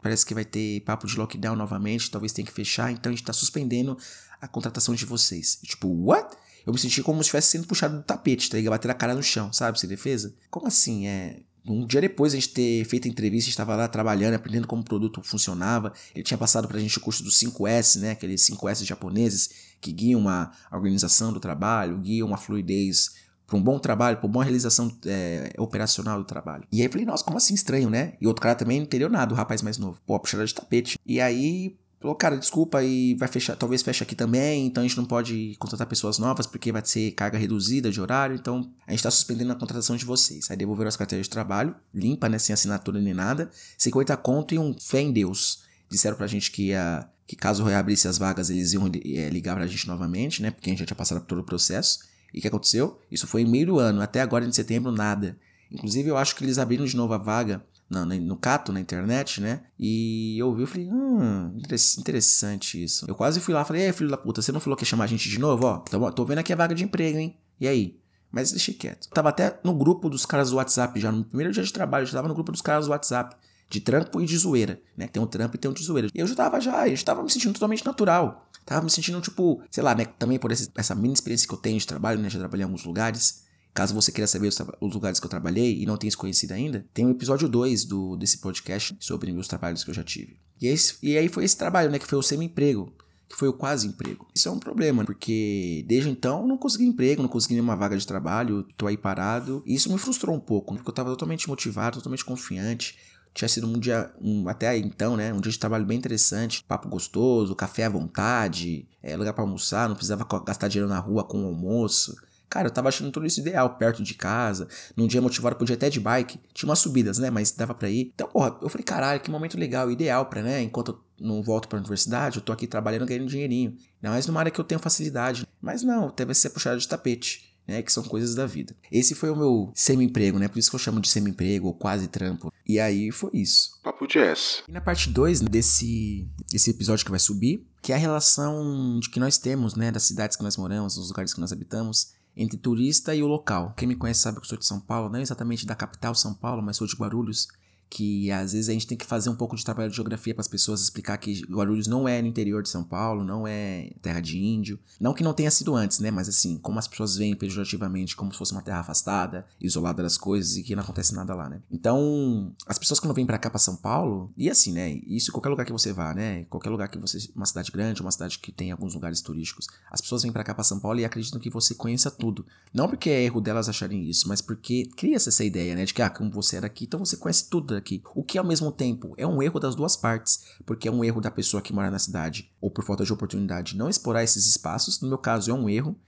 parece 0.03 0.25
que 0.25 0.35
vai 0.35 0.45
ter 0.45 0.81
papo 0.81 1.07
de 1.07 1.17
lockdown 1.17 1.55
novamente, 1.55 2.11
talvez 2.11 2.33
tenha 2.33 2.47
que 2.47 2.53
fechar, 2.53 2.91
então 2.91 3.11
a 3.11 3.15
gente 3.15 3.25
tá 3.25 3.33
suspendendo 3.33 3.97
a 4.41 4.49
contratação 4.49 4.95
de 4.95 5.05
vocês. 5.05 5.59
E, 5.63 5.67
tipo, 5.67 5.89
what? 5.89 6.37
Eu 6.67 6.73
me 6.73 6.79
senti 6.79 7.03
como 7.03 7.19
se 7.19 7.23
estivesse 7.23 7.49
sendo 7.49 7.67
puxado 7.67 7.97
do 7.97 8.03
tapete, 8.03 8.49
tá 8.49 8.57
ligado? 8.57 8.73
Bater 8.73 8.91
a 8.91 8.95
cara 8.95 9.15
no 9.15 9.23
chão, 9.23 9.53
sabe? 9.53 9.79
Sem 9.79 9.89
defesa. 9.89 10.35
Como 10.51 10.67
assim? 10.67 11.07
É. 11.07 11.41
Um 11.67 11.87
dia 11.87 12.01
depois 12.01 12.33
a 12.33 12.37
gente 12.37 12.49
ter 12.49 12.85
feito 12.85 13.07
a 13.07 13.11
entrevista, 13.11 13.45
a 13.45 13.47
gente 13.47 13.53
estava 13.53 13.77
lá 13.77 13.87
trabalhando, 13.87 14.35
aprendendo 14.35 14.67
como 14.67 14.83
o 14.83 14.85
produto 14.85 15.23
funcionava. 15.23 15.93
Ele 16.15 16.25
tinha 16.25 16.39
passado 16.39 16.67
para 16.67 16.77
a 16.77 16.81
gente 16.81 16.99
o 16.99 17.01
curso 17.01 17.23
dos 17.23 17.39
5S, 17.39 18.01
né? 18.01 18.11
Aqueles 18.13 18.49
5S 18.49 18.85
japoneses 18.85 19.51
que 19.81 19.93
guiam 19.93 20.21
uma 20.21 20.51
organização 20.73 21.33
do 21.33 21.41
trabalho, 21.41 21.99
guiam 21.99 22.27
uma 22.27 22.37
fluidez 22.37 23.11
para 23.47 23.57
um 23.57 23.63
bom 23.63 23.79
trabalho, 23.79 24.17
para 24.17 24.27
uma 24.27 24.33
boa 24.33 24.45
realização 24.45 24.91
é, 25.07 25.53
operacional 25.59 26.19
do 26.19 26.25
trabalho. 26.25 26.65
E 26.73 26.81
aí 26.81 26.87
eu 26.87 26.91
falei, 26.91 27.05
nossa, 27.05 27.23
como 27.23 27.37
assim 27.37 27.55
estranho, 27.55 27.91
né? 27.91 28.15
E 28.21 28.27
outro 28.27 28.43
cara 28.43 28.55
também 28.55 28.79
não 28.79 28.87
entendeu 28.87 29.11
nada, 29.11 29.35
o 29.35 29.37
rapaz 29.37 29.61
mais 29.61 29.77
novo. 29.77 30.01
Pô, 30.07 30.19
puxada 30.19 30.45
de 30.45 30.55
tapete. 30.55 30.99
E 31.05 31.21
aí 31.21 31.77
Falou, 32.03 32.17
cara, 32.17 32.37
desculpa, 32.37 32.83
e 32.83 33.15
vai 33.15 33.29
fechar, 33.29 33.55
talvez 33.55 33.81
feche 33.81 34.03
aqui 34.03 34.17
também, 34.17 34.67
então 34.67 34.83
a 34.83 34.87
gente 34.87 34.97
não 34.97 35.05
pode 35.05 35.55
contratar 35.61 35.87
pessoas 35.87 36.19
novas 36.19 36.49
porque 36.49 36.73
vai 36.73 36.85
ser 36.85 37.13
carga 37.13 37.39
reduzida 37.39 37.93
de 37.93 38.01
horário, 38.01 38.35
então 38.35 38.69
a 38.85 38.91
gente 38.91 38.99
está 38.99 39.11
suspendendo 39.11 39.53
a 39.53 39.55
contratação 39.55 39.95
de 39.95 40.05
vocês. 40.05 40.51
Aí 40.51 40.57
devolveram 40.57 40.89
as 40.89 40.97
carteiras 40.97 41.27
de 41.27 41.31
trabalho, 41.31 41.77
limpa, 41.95 42.29
né, 42.29 42.41
sem 42.41 42.53
assinatura 42.53 43.01
nem 43.01 43.15
nada, 43.15 43.53
50 43.79 44.17
conto 44.17 44.53
e 44.53 44.59
um 44.59 44.75
fé 44.77 45.01
em 45.01 45.13
Deus. 45.13 45.63
Disseram 45.89 46.17
pra 46.17 46.27
gente 46.27 46.51
que 46.51 46.71
ia, 46.71 47.09
que 47.25 47.37
caso 47.37 47.63
reabrisse 47.63 48.09
as 48.09 48.19
vagas, 48.19 48.51
eles 48.51 48.73
iam 48.73 48.85
é, 48.87 49.31
ligar 49.31 49.55
pra 49.55 49.65
gente 49.69 49.87
novamente, 49.87 50.43
né, 50.43 50.51
porque 50.51 50.71
a 50.71 50.73
gente 50.73 50.81
já 50.81 50.87
tinha 50.87 50.97
passado 50.97 51.21
por 51.21 51.29
todo 51.29 51.43
o 51.43 51.45
processo. 51.45 52.01
E 52.35 52.41
o 52.41 52.43
que 52.43 52.49
aconteceu? 52.49 52.99
Isso 53.13 53.29
foi 53.29 53.43
em 53.43 53.49
meio 53.49 53.67
do 53.67 53.79
ano, 53.79 54.03
até 54.03 54.23
agora 54.23 54.45
em 54.45 54.51
setembro, 54.51 54.91
nada. 54.91 55.39
Inclusive, 55.71 56.09
eu 56.09 56.17
acho 56.17 56.35
que 56.35 56.45
eles 56.45 56.59
abriram 56.59 56.85
de 56.85 56.97
novo 56.97 57.15
a 57.15 57.19
vaga 57.19 57.65
no, 57.93 58.07
no 58.07 58.37
Cato, 58.37 58.73
na 58.73 58.81
internet, 58.81 59.41
né? 59.41 59.61
E 59.79 60.39
eu 60.39 60.49
ouvi, 60.49 60.63
eu 60.63 60.67
falei, 60.67 60.89
hum, 60.89 61.57
interessante 61.99 62.83
isso. 62.83 63.05
Eu 63.07 63.15
quase 63.15 63.39
fui 63.41 63.53
lá 63.53 63.65
falei, 63.65 63.83
ei, 63.83 63.93
filho 63.93 64.11
da 64.11 64.17
puta, 64.17 64.41
você 64.41 64.51
não 64.51 64.61
falou 64.61 64.77
que 64.77 64.83
ia 64.83 64.89
chamar 64.89 65.05
a 65.05 65.09
gente 65.09 65.29
de 65.29 65.39
novo? 65.39 65.67
Ó, 65.67 65.79
tô, 65.79 66.13
tô 66.13 66.25
vendo 66.25 66.39
aqui 66.39 66.53
a 66.53 66.57
vaga 66.57 66.75
de 66.75 66.85
emprego, 66.85 67.19
hein? 67.19 67.39
E 67.61 67.69
aí? 67.69 68.01
Mas 68.31 68.51
deixei 68.51 68.73
quieto. 68.73 69.09
tava 69.11 69.29
até 69.29 69.61
no 69.63 69.75
grupo 69.75 70.09
dos 70.09 70.25
caras 70.25 70.51
do 70.51 70.57
WhatsApp 70.57 70.99
já, 70.99 71.13
no 71.13 71.23
primeiro 71.23 71.53
dia 71.53 71.63
de 71.63 71.73
trabalho, 71.73 72.05
eu 72.05 72.07
já 72.07 72.15
tava 72.15 72.29
no 72.29 72.35
grupo 72.35 72.51
dos 72.51 72.63
caras 72.63 72.87
do 72.87 72.91
WhatsApp. 72.93 73.37
De 73.69 73.81
trampo 73.81 74.21
e 74.21 74.27
de 74.27 74.37
zoeira, 74.37 74.83
né? 74.95 75.07
Tem 75.07 75.23
um 75.23 75.27
trampo 75.27 75.57
e 75.57 75.59
tem 75.59 75.71
um 75.71 75.73
de 75.73 75.83
zoeira. 75.83 76.09
E 76.15 76.19
eu 76.19 76.27
já 76.27 76.35
tava 76.35 76.61
já, 76.61 76.87
eu 76.87 76.95
já 76.95 77.05
tava 77.05 77.23
me 77.23 77.31
sentindo 77.31 77.55
totalmente 77.55 77.85
natural. 77.87 78.47
Tava 78.67 78.83
me 78.83 78.91
sentindo, 78.91 79.19
tipo, 79.23 79.63
sei 79.71 79.83
lá, 79.83 79.95
né? 79.95 80.05
Também 80.05 80.39
por 80.39 80.53
esse, 80.53 80.71
essa 80.75 80.95
mini 80.95 81.15
experiência 81.15 81.49
que 81.49 81.55
eu 81.55 81.59
tenho 81.59 81.79
de 81.79 81.87
trabalho, 81.87 82.21
né? 82.21 82.29
Já 82.29 82.39
trabalhei 82.39 82.65
em 82.65 82.67
alguns 82.67 82.85
lugares. 82.85 83.45
Caso 83.75 83.95
você 83.95 84.13
queira 84.13 84.27
saber 84.27 84.49
os, 84.49 84.59
os, 84.81 84.95
lugares 84.95 85.19
que 85.19 85.27
eu 85.27 85.31
trabalhei 85.31 85.81
e 85.81 85.87
não 85.87 85.97
tenha 85.97 86.11
se 86.11 86.17
conhecido 86.17 86.53
ainda, 86.53 86.87
tem 86.93 87.07
o 87.07 87.09
um 87.09 87.13
episódio 87.13 87.49
2 87.49 87.85
do, 87.85 88.17
desse 88.17 88.39
podcast 88.39 88.95
sobre 89.01 89.33
meus 89.33 89.49
trabalhos 89.49 89.83
que 89.83 89.91
eu 89.91 89.95
já 89.95 90.05
tive. 90.05 90.37
E, 90.61 90.67
esse, 90.67 90.97
e 91.03 91.17
aí 91.17 91.29
foi 91.29 91.45
esse 91.45 91.57
trabalho, 91.57 91.91
né? 91.91 91.99
Que 91.99 92.07
foi 92.07 92.19
o 92.19 92.23
semi-emprego 92.23 92.93
que 93.33 93.39
foi 93.39 93.49
o 93.49 93.53
quase 93.53 93.87
emprego. 93.89 94.29
Isso 94.35 94.49
é 94.49 94.53
um 94.53 94.59
problema, 94.59 95.05
porque 95.05 95.85
desde 95.89 96.11
então 96.11 96.43
eu 96.43 96.47
não 96.47 96.59
consegui 96.59 96.85
emprego, 96.85 97.23
não 97.23 97.29
consegui 97.29 97.55
nenhuma 97.55 97.75
vaga 97.75 97.97
de 97.97 98.07
trabalho, 98.07 98.63
tô 98.77 98.87
aí 98.87 98.97
parado. 98.97 99.63
E 99.67 99.75
isso 99.75 99.91
me 99.91 99.99
frustrou 99.99 100.37
um 100.37 100.41
pouco, 100.41 100.75
porque 100.75 100.89
eu 100.89 100.95
tava 100.95 101.09
totalmente 101.11 101.49
motivado, 101.49 101.97
totalmente 101.97 102.25
confiante. 102.25 102.99
Tinha 103.35 103.49
sido 103.49 103.67
um 103.67 103.79
dia, 103.79 104.13
um, 104.21 104.47
até 104.47 104.77
então, 104.77 105.17
né? 105.17 105.33
Um 105.33 105.41
dia 105.41 105.51
de 105.51 105.59
trabalho 105.59 105.87
bem 105.87 105.97
interessante, 105.97 106.63
papo 106.63 106.89
gostoso, 106.89 107.57
café 107.57 107.87
à 107.87 107.89
vontade, 107.89 108.87
é, 109.03 109.17
lugar 109.17 109.33
para 109.33 109.43
almoçar, 109.43 109.89
não 109.89 109.97
precisava 109.97 110.27
gastar 110.45 110.69
dinheiro 110.69 110.89
na 110.89 110.99
rua 110.99 111.25
com 111.25 111.43
o 111.43 111.47
almoço. 111.47 112.15
Cara, 112.53 112.69
eu 112.69 112.71
tava 112.71 112.91
achando 112.91 113.11
tudo 113.11 113.25
isso 113.25 113.41
ideal, 113.41 113.79
perto 113.79 114.03
de 114.03 114.13
casa. 114.13 114.69
Num 114.95 115.07
dia 115.07 115.23
motivado, 115.23 115.57
podia 115.57 115.75
até 115.75 115.89
de 115.89 115.99
bike. 115.99 116.39
Tinha 116.53 116.69
umas 116.69 116.81
subidas, 116.81 117.17
né? 117.17 117.31
Mas 117.31 117.51
dava 117.51 117.73
pra 117.73 117.89
ir. 117.89 118.13
Então, 118.15 118.29
porra, 118.29 118.59
eu 118.61 118.69
falei, 118.69 118.85
caralho, 118.85 119.21
que 119.23 119.31
momento 119.31 119.59
legal, 119.59 119.91
ideal 119.91 120.27
pra, 120.27 120.43
né? 120.43 120.61
Enquanto 120.61 120.91
eu 120.91 121.27
não 121.27 121.43
volto 121.43 121.67
pra 121.67 121.79
universidade, 121.79 122.37
eu 122.37 122.43
tô 122.43 122.53
aqui 122.53 122.67
trabalhando, 122.67 123.07
ganhando 123.07 123.27
dinheirinho. 123.27 123.71
Ainda 123.71 124.11
mais 124.11 124.27
numa 124.27 124.39
área 124.39 124.53
que 124.53 124.61
eu 124.61 124.65
tenho 124.65 124.79
facilidade. 124.79 125.49
Mas 125.63 125.83
não, 125.83 126.13
deve 126.15 126.35
ser 126.35 126.51
puxado 126.51 126.79
de 126.79 126.87
tapete. 126.87 127.51
Né, 127.67 127.81
que 127.81 127.93
são 127.93 128.03
coisas 128.03 128.35
da 128.35 128.45
vida. 128.45 128.75
Esse 128.91 129.15
foi 129.15 129.31
o 129.31 129.37
meu 129.37 129.71
semi-emprego, 129.73 130.37
né? 130.37 130.49
Por 130.49 130.59
isso 130.59 130.69
que 130.69 130.75
eu 130.75 130.81
chamo 130.81 131.01
de 131.01 131.09
semi-emprego 131.09 131.69
ou 131.69 131.73
quase 131.73 132.09
trampo. 132.09 132.53
E 132.67 132.81
aí 132.81 133.13
foi 133.13 133.31
isso. 133.35 133.81
Papo 133.85 134.05
Jazz. 134.09 134.65
E 134.69 134.73
na 134.73 134.81
parte 134.81 135.09
2 135.09 135.43
desse, 135.43 136.29
desse 136.51 136.71
episódio 136.71 137.05
que 137.05 137.11
vai 137.13 137.21
subir, 137.21 137.65
que 137.81 137.93
é 137.93 137.95
a 137.95 137.99
relação 137.99 138.99
de 138.99 139.09
que 139.09 139.21
nós 139.21 139.39
temos, 139.39 139.77
né? 139.77 139.93
Das 139.93 140.03
cidades 140.03 140.37
que 140.37 140.43
nós 140.43 140.57
moramos, 140.57 140.97
dos 140.97 141.09
lugares 141.09 141.33
que 141.33 141.41
nós 141.41 141.53
habitamos, 141.53 142.15
entre 142.37 142.59
turista 142.59 143.15
e 143.15 143.23
o 143.23 143.27
local. 143.27 143.75
Quem 143.77 143.89
me 143.89 143.97
conhece 143.97 144.21
sabe 144.21 144.39
que 144.39 144.45
eu 144.45 144.49
sou 144.49 144.59
de 144.59 144.67
São 144.67 144.81
Paulo, 144.81 145.09
não 145.09 145.21
exatamente 145.21 145.67
da 145.67 145.75
capital 145.75 146.15
São 146.15 146.35
Paulo, 146.35 146.63
mas 146.63 146.77
sou 146.77 146.87
de 146.87 146.97
Guarulhos, 146.97 147.49
que 147.93 148.31
às 148.31 148.55
vezes 148.55 148.71
a 148.71 148.73
gente 148.73 148.87
tem 148.87 148.97
que 148.97 149.05
fazer 149.05 149.29
um 149.29 149.35
pouco 149.35 149.55
de 149.55 149.63
trabalho 149.63 149.91
de 149.91 149.97
geografia 149.97 150.35
para 150.35 150.41
as 150.41 150.49
pessoas 150.49 150.81
explicar 150.81 151.19
que 151.19 151.43
Guarulhos 151.43 151.87
não 151.87 152.09
é 152.09 152.23
no 152.23 152.29
interior 152.29 152.63
de 152.63 152.71
São 152.71 152.83
Paulo, 152.83 153.23
não 153.23 153.47
é 153.47 153.91
terra 154.01 154.21
de 154.21 154.39
índio. 154.39 154.79
Não 154.99 155.13
que 155.13 155.23
não 155.23 155.35
tenha 155.35 155.51
sido 155.51 155.77
antes, 155.77 155.99
né? 155.99 156.11
Mas 156.11 156.27
assim, 156.27 156.57
como 156.57 156.79
as 156.79 156.89
pessoas 156.89 157.17
veem 157.17 157.37
pejorativamente 157.37 158.17
como 158.17 158.33
se 158.33 158.39
fosse 158.39 158.53
uma 158.53 158.63
terra 158.63 158.81
afastada, 158.81 159.45
isolada 159.61 160.03
das 160.03 160.17
coisas 160.17 160.57
e 160.57 160.63
que 160.63 160.75
não 160.75 160.83
acontece 160.83 161.15
nada 161.15 161.35
lá, 161.35 161.51
né? 161.51 161.61
Então, 161.71 162.55
as 162.67 162.79
pessoas 162.79 162.99
quando 162.99 163.13
vêm 163.13 163.27
para 163.27 163.37
cá 163.37 163.51
para 163.51 163.59
São 163.59 163.77
Paulo, 163.77 164.33
e 164.39 164.49
assim, 164.49 164.73
né? 164.73 164.99
Isso 165.07 165.31
em 165.31 165.33
qualquer 165.33 165.51
lugar 165.51 165.67
que 165.67 165.73
você 165.73 165.93
vá, 165.93 166.15
né? 166.15 166.45
Qualquer 166.45 166.71
lugar 166.71 166.89
que 166.89 166.99
você, 166.99 167.19
uma 167.37 167.45
cidade 167.45 167.71
grande, 167.71 168.01
uma 168.01 168.11
cidade 168.11 168.39
que 168.39 168.51
tem 168.51 168.73
alguns 168.73 168.95
lugares 168.95 169.21
turísticos, 169.21 169.67
as 169.91 170.01
pessoas 170.01 170.23
vêm 170.23 170.33
para 170.33 170.45
cá 170.45 170.55
para 170.55 170.65
São 170.65 170.81
Paulo 170.81 170.99
e 170.99 171.05
acreditam 171.05 171.39
que 171.39 171.51
você 171.51 171.75
conheça 171.75 172.11
tudo. 172.11 172.47
Não 172.73 172.89
porque 172.89 173.11
é 173.11 173.23
erro 173.23 173.41
delas 173.41 173.69
acharem 173.69 174.09
isso, 174.09 174.29
mas 174.29 174.41
porque 174.41 174.89
cria-se 174.97 175.29
essa 175.29 175.45
ideia, 175.45 175.75
né? 175.75 175.85
De 175.85 175.93
que, 175.93 176.01
ah, 176.01 176.09
como 176.09 176.31
você 176.31 176.57
é 176.57 176.63
daqui, 176.63 176.87
então 176.87 177.01
você 177.01 177.19
conhece 177.19 177.51
tudo 177.51 177.82
daqui. 177.83 178.03
O 178.15 178.23
que 178.23 178.39
ao 178.39 178.45
mesmo 178.45 178.71
tempo 178.71 179.13
é 179.17 179.27
um 179.27 179.43
erro 179.43 179.59
das 179.59 179.75
duas 179.75 179.97
partes, 179.97 180.45
porque 180.65 180.89
é 180.89 180.93
um 180.93 181.05
erro 181.05 181.21
da 181.21 181.31
pessoa 181.31 181.61
que 181.61 181.73
mora 181.73 181.91
na 181.91 181.99
cidade 181.99 182.51
ou 182.61 182.71
por 182.71 182.85
falta 182.85 183.05
de 183.05 183.13
oportunidade 183.13 183.77
não 183.77 183.89
explorar 183.89 184.23
esses 184.23 184.47
espaços, 184.47 185.01
no 185.01 185.09
meu 185.09 185.19
caso 185.19 185.51
é 185.51 185.55
um 185.55 185.69
erro, 185.69 185.99